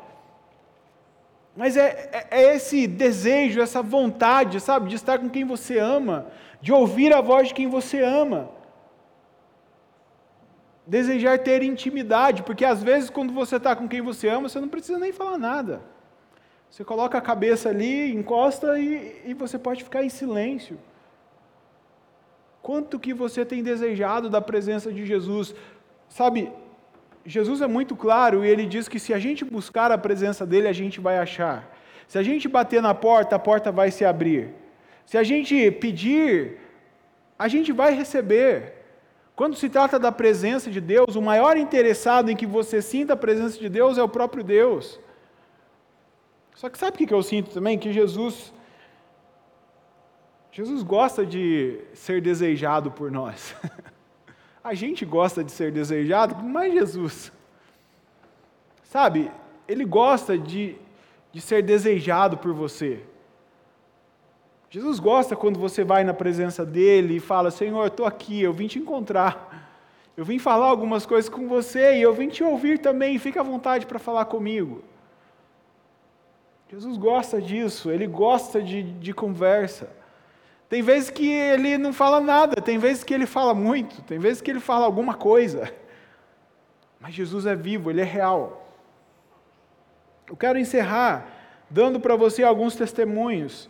[1.55, 6.27] Mas é, é, é, esse desejo, essa vontade, sabe, de estar com quem você ama,
[6.61, 8.49] de ouvir a voz de quem você ama.
[10.87, 14.69] Desejar ter intimidade, porque às vezes quando você está com quem você ama, você não
[14.69, 15.81] precisa nem falar nada.
[16.69, 20.79] Você coloca a cabeça ali, encosta e, e você pode ficar em silêncio.
[22.61, 25.53] Quanto que você tem desejado da presença de Jesus?
[26.07, 26.51] Sabe,
[27.25, 30.67] Jesus é muito claro e ele diz que se a gente buscar a presença dele,
[30.67, 31.69] a gente vai achar.
[32.07, 34.49] Se a gente bater na porta, a porta vai se abrir.
[35.05, 36.57] Se a gente pedir,
[37.37, 38.73] a gente vai receber.
[39.35, 43.17] Quando se trata da presença de Deus, o maior interessado em que você sinta a
[43.17, 44.99] presença de Deus é o próprio Deus.
[46.55, 47.77] Só que sabe o que eu sinto também?
[47.77, 48.53] Que Jesus.
[50.51, 53.55] Jesus gosta de ser desejado por nós.
[54.63, 57.31] A gente gosta de ser desejado, mas Jesus.
[58.83, 59.31] Sabe,
[59.67, 60.75] ele gosta de,
[61.31, 63.03] de ser desejado por você.
[64.69, 68.67] Jesus gosta quando você vai na presença dele e fala: Senhor, estou aqui, eu vim
[68.67, 69.69] te encontrar.
[70.15, 73.17] Eu vim falar algumas coisas com você e eu vim te ouvir também.
[73.17, 74.83] Fica à vontade para falar comigo.
[76.69, 79.89] Jesus gosta disso, ele gosta de, de conversa.
[80.71, 84.41] Tem vezes que ele não fala nada, tem vezes que ele fala muito, tem vezes
[84.41, 85.69] que ele fala alguma coisa.
[86.97, 88.73] Mas Jesus é vivo, ele é real.
[90.29, 91.27] Eu quero encerrar
[91.69, 93.69] dando para você alguns testemunhos.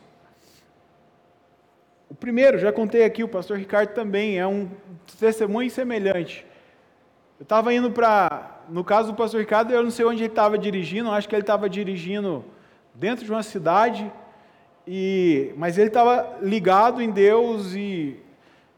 [2.08, 4.70] O primeiro, já contei aqui, o pastor Ricardo também é um
[5.20, 6.46] testemunho semelhante.
[7.40, 8.62] Eu estava indo para.
[8.70, 11.42] No caso do pastor Ricardo, eu não sei onde ele estava dirigindo, acho que ele
[11.42, 12.46] estava dirigindo
[12.94, 14.12] dentro de uma cidade
[14.88, 18.18] e, mas ele estava ligado em Deus e,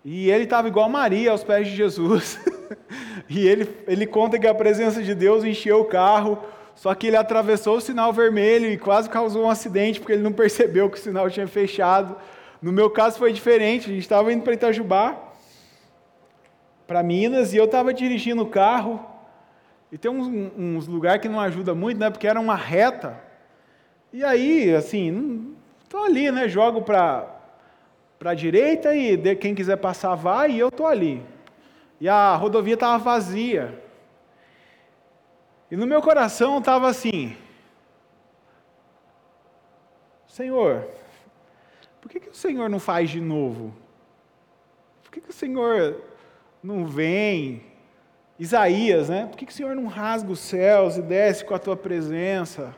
[0.04, 2.40] e ele estava igual Maria aos pés de Jesus.
[3.30, 6.44] e ele, ele conta que a presença de Deus encheu o carro,
[6.76, 10.34] só que ele atravessou o sinal vermelho e quase causou um acidente porque ele não
[10.34, 12.16] percebeu que o sinal tinha fechado.
[12.62, 15.18] No meu caso foi diferente, a gente estava indo para Itajubá,
[16.88, 19.06] para Minas, e eu estava dirigindo o carro.
[19.92, 20.28] E tem uns,
[20.58, 22.10] uns lugares que não ajuda muito, né?
[22.10, 23.22] Porque era uma reta.
[24.12, 25.56] E aí, assim,
[25.94, 26.50] Estou ali, né?
[26.50, 27.38] Jogo para
[28.26, 31.24] a direita e de, quem quiser passar vai e eu estou ali.
[32.02, 33.80] E a rodovia estava vazia.
[35.70, 37.38] E no meu coração estava assim:
[40.26, 40.88] Senhor,
[42.02, 43.72] por que, que o Senhor não faz de novo?
[45.04, 46.02] Por que, que o Senhor
[46.64, 47.64] não vem?
[48.40, 49.28] Isaías, né?
[49.28, 52.76] Por que, que o Senhor não rasga os céus e desce com a tua presença?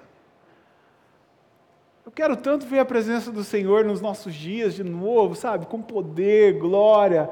[2.06, 5.66] Eu quero tanto ver a presença do Senhor nos nossos dias de novo, sabe?
[5.66, 7.28] Com poder, glória,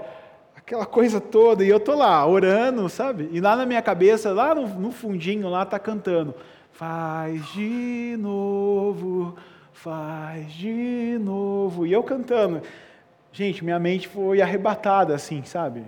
[0.56, 1.64] aquela coisa toda.
[1.64, 3.30] E eu tô lá orando, sabe?
[3.32, 6.34] E lá na minha cabeça, lá no, no fundinho, lá tá cantando:
[6.72, 9.36] Faz de novo,
[9.74, 11.86] faz de novo.
[11.86, 12.64] E eu cantando.
[13.32, 15.84] Gente, minha mente foi arrebatada assim, sabe?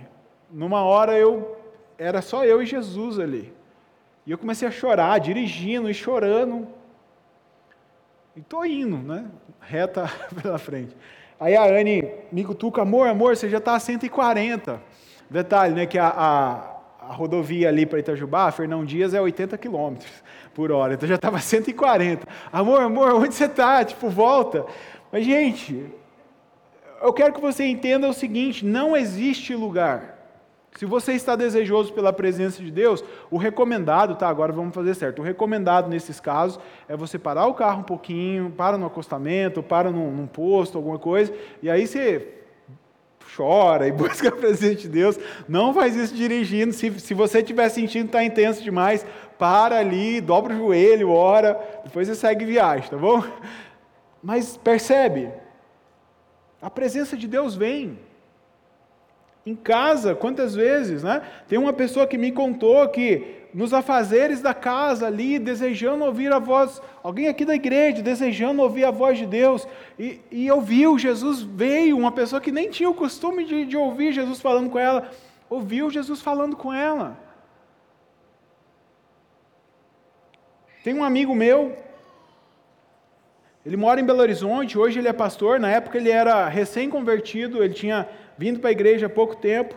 [0.48, 1.56] Numa hora eu
[1.98, 3.52] era só eu e Jesus ali.
[4.24, 6.68] E eu comecei a chorar, dirigindo e chorando.
[8.36, 9.24] E tô indo, né?
[9.60, 10.10] Reta
[10.42, 10.94] pela frente.
[11.40, 14.78] Aí a Anne me cutuca, amor, amor, você já está a 140.
[15.30, 15.86] Detalhe, né?
[15.86, 19.96] Que a, a, a rodovia ali para Itajubá, Fernão Dias, é 80 km
[20.54, 20.94] por hora.
[20.94, 22.26] Então já estava 140.
[22.52, 23.82] Amor, amor, onde você está?
[23.82, 24.66] Tipo, volta.
[25.10, 25.86] Mas, gente,
[27.00, 30.15] eu quero que você entenda o seguinte: não existe lugar
[30.76, 34.28] se você está desejoso pela presença de Deus, o recomendado, tá?
[34.28, 35.20] Agora vamos fazer certo.
[35.20, 39.90] O recomendado nesses casos é você parar o carro um pouquinho, para no acostamento, para
[39.90, 42.28] num, num posto, alguma coisa, e aí você
[43.34, 45.18] chora e busca a presença de Deus.
[45.48, 46.72] Não faz isso dirigindo.
[46.72, 49.06] Se, se você estiver sentindo que está intenso demais,
[49.38, 53.24] para ali, dobra o joelho, ora, depois você segue viagem, tá bom?
[54.22, 55.30] Mas percebe,
[56.60, 57.98] a presença de Deus vem.
[59.46, 61.22] Em casa, quantas vezes, né?
[61.46, 66.38] Tem uma pessoa que me contou que nos afazeres da casa ali, desejando ouvir a
[66.40, 69.66] voz, alguém aqui da igreja, desejando ouvir a voz de Deus,
[69.96, 74.12] e, e ouviu, Jesus veio, uma pessoa que nem tinha o costume de, de ouvir
[74.12, 75.10] Jesus falando com ela,
[75.48, 77.16] ouviu Jesus falando com ela.
[80.84, 81.76] Tem um amigo meu,
[83.64, 87.74] ele mora em Belo Horizonte, hoje ele é pastor, na época ele era recém-convertido, ele
[87.74, 88.06] tinha
[88.38, 89.74] vindo para a igreja há pouco tempo,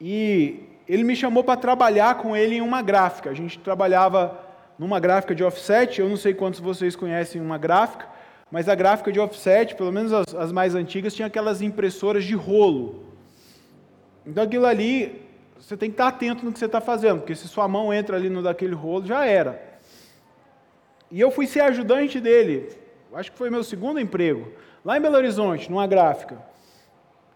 [0.00, 3.30] e ele me chamou para trabalhar com ele em uma gráfica.
[3.30, 4.38] A gente trabalhava
[4.78, 8.06] numa gráfica de offset, eu não sei quantos vocês conhecem uma gráfica,
[8.50, 12.34] mas a gráfica de offset, pelo menos as, as mais antigas, tinha aquelas impressoras de
[12.34, 13.04] rolo.
[14.24, 15.20] Então aquilo ali,
[15.58, 18.16] você tem que estar atento no que você está fazendo, porque se sua mão entra
[18.16, 19.60] ali no daquele rolo, já era.
[21.10, 22.70] E eu fui ser ajudante dele,
[23.14, 24.52] acho que foi meu segundo emprego,
[24.84, 26.38] lá em Belo Horizonte, numa gráfica.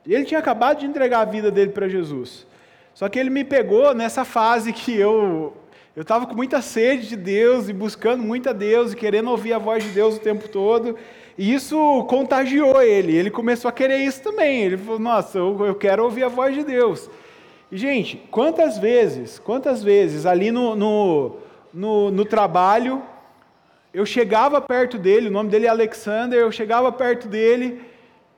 [0.06, 2.46] Ele tinha acabado de entregar a vida dele para Jesus.
[2.94, 5.56] Só que ele me pegou nessa fase que eu
[5.94, 9.52] eu estava com muita sede de Deus e buscando muito a Deus e querendo ouvir
[9.52, 10.96] a voz de Deus o tempo todo.
[11.36, 11.76] E isso
[12.08, 13.14] contagiou ele.
[13.14, 14.62] Ele começou a querer isso também.
[14.62, 17.10] Ele falou: Nossa, eu, eu quero ouvir a voz de Deus.
[17.70, 21.36] E, gente, quantas vezes, quantas vezes ali no, no,
[21.74, 23.02] no, no trabalho,
[23.92, 27.82] eu chegava perto dele, o nome dele é Alexander, eu chegava perto dele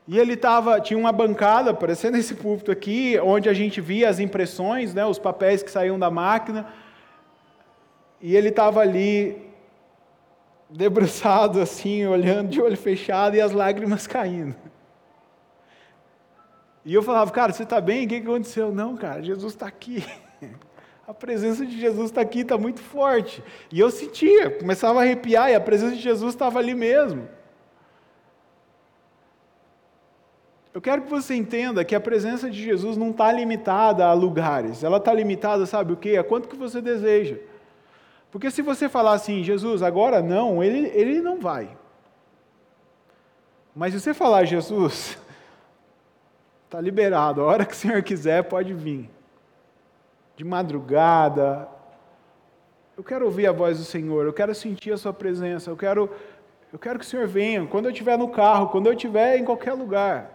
[0.07, 4.19] e ele tava, tinha uma bancada, parecendo esse púlpito aqui, onde a gente via as
[4.19, 6.67] impressões, né, os papéis que saíam da máquina.
[8.21, 9.43] E ele estava ali,
[10.69, 14.55] debruçado assim, olhando de olho fechado e as lágrimas caindo.
[16.85, 18.05] E eu falava, cara, você está bem?
[18.05, 18.71] O que aconteceu?
[18.75, 20.05] Não, cara, Jesus está aqui.
[21.09, 23.43] A presença de Jesus está aqui, está muito forte.
[23.71, 27.29] E eu sentia, começava a arrepiar, e a presença de Jesus estava ali mesmo.
[30.75, 34.83] Eu quero que você entenda que a presença de Jesus não está limitada a lugares,
[34.83, 36.17] ela está limitada, sabe o quê?
[36.17, 37.37] A quanto que você deseja.
[38.29, 41.69] Porque se você falar assim, Jesus, agora não, ele, ele não vai.
[43.73, 45.17] Mas se você falar, Jesus,
[46.65, 49.09] está liberado, a hora que o Senhor quiser, pode vir.
[50.37, 51.69] De madrugada,
[52.97, 56.11] eu quero ouvir a voz do Senhor, eu quero sentir a Sua presença, eu quero,
[56.73, 59.45] eu quero que o Senhor venha, quando eu estiver no carro, quando eu estiver em
[59.45, 60.34] qualquer lugar.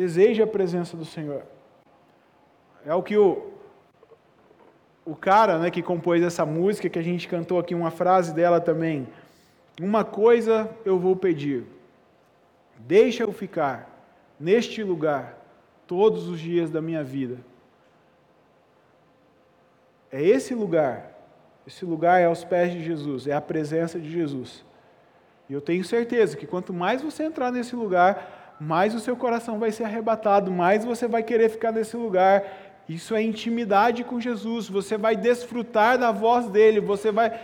[0.00, 1.42] Deseje a presença do Senhor.
[2.86, 3.52] É o que o,
[5.04, 8.62] o cara né, que compôs essa música, que a gente cantou aqui uma frase dela
[8.62, 9.06] também.
[9.78, 11.66] Uma coisa eu vou pedir,
[12.78, 13.90] deixa eu ficar
[14.40, 15.36] neste lugar
[15.86, 17.36] todos os dias da minha vida.
[20.10, 21.12] É esse lugar,
[21.66, 24.64] esse lugar é aos pés de Jesus, é a presença de Jesus.
[25.46, 29.58] E eu tenho certeza que quanto mais você entrar nesse lugar, mais o seu coração
[29.58, 32.44] vai ser arrebatado, mais você vai querer ficar nesse lugar,
[32.90, 34.68] isso é intimidade com Jesus.
[34.68, 36.80] Você vai desfrutar da voz dele.
[36.80, 37.40] Você vai.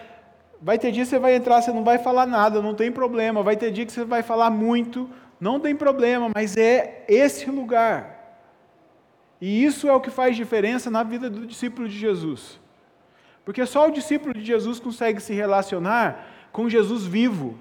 [0.60, 3.44] Vai ter dia que você vai entrar, você não vai falar nada, não tem problema.
[3.44, 5.08] Vai ter dia que você vai falar muito,
[5.38, 8.40] não tem problema, mas é esse lugar.
[9.40, 12.58] E isso é o que faz diferença na vida do discípulo de Jesus.
[13.44, 17.56] Porque só o discípulo de Jesus consegue se relacionar com Jesus vivo.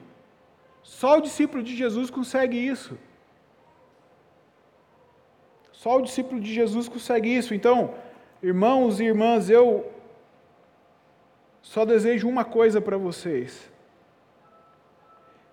[0.82, 2.98] Só o discípulo de Jesus consegue isso.
[5.86, 7.54] Só o discípulo de Jesus consegue isso.
[7.54, 7.94] Então,
[8.42, 9.94] irmãos e irmãs, eu
[11.62, 13.72] só desejo uma coisa para vocês.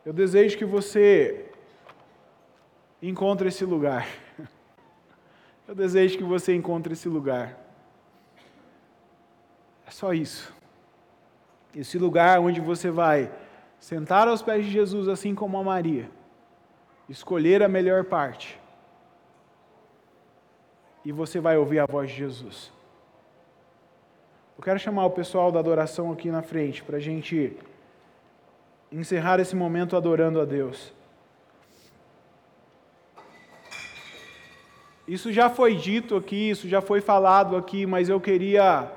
[0.06, 1.50] Eu desejo que você
[3.02, 4.08] encontre esse lugar.
[5.68, 7.58] Eu desejo que você encontre esse lugar.
[9.86, 10.50] É só isso.
[11.76, 13.30] Esse lugar onde você vai
[13.78, 16.10] sentar aos pés de Jesus, assim como a Maria,
[17.06, 18.61] escolher a melhor parte
[21.04, 22.72] e você vai ouvir a voz de Jesus.
[24.56, 27.56] Eu quero chamar o pessoal da adoração aqui na frente para a gente
[28.90, 30.92] encerrar esse momento adorando a Deus.
[35.06, 38.90] Isso já foi dito aqui, isso já foi falado aqui, mas eu queria.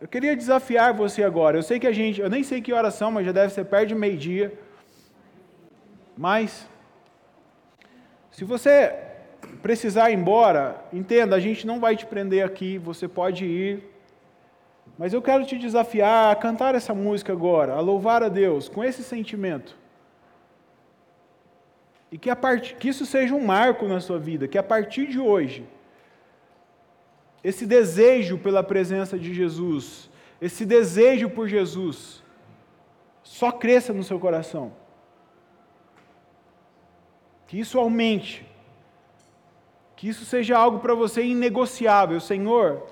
[0.00, 1.56] Eu queria desafiar você agora.
[1.56, 3.64] Eu sei que a gente, eu nem sei que horas são, mas já deve ser
[3.64, 4.52] perto de meio-dia.
[6.16, 6.68] Mas
[8.38, 8.94] se você
[9.60, 13.82] precisar ir embora, entenda, a gente não vai te prender aqui, você pode ir.
[14.96, 18.84] Mas eu quero te desafiar a cantar essa música agora, a louvar a Deus com
[18.84, 19.76] esse sentimento.
[22.12, 22.76] E que, a part...
[22.76, 25.66] que isso seja um marco na sua vida, que a partir de hoje,
[27.42, 30.08] esse desejo pela presença de Jesus,
[30.40, 32.22] esse desejo por Jesus,
[33.24, 34.72] só cresça no seu coração.
[37.48, 38.46] Que isso aumente.
[39.96, 42.20] Que isso seja algo para você inegociável.
[42.20, 42.86] Senhor,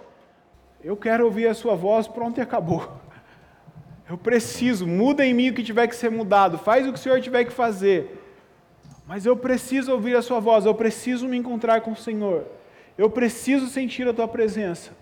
[0.83, 2.91] eu quero ouvir a Sua voz, pronto e acabou.
[4.09, 7.03] Eu preciso, muda em mim o que tiver que ser mudado, faz o que o
[7.03, 8.23] Senhor tiver que fazer.
[9.05, 12.47] Mas eu preciso ouvir a Sua voz, eu preciso me encontrar com o Senhor.
[12.97, 14.93] Eu preciso sentir a Tua presença.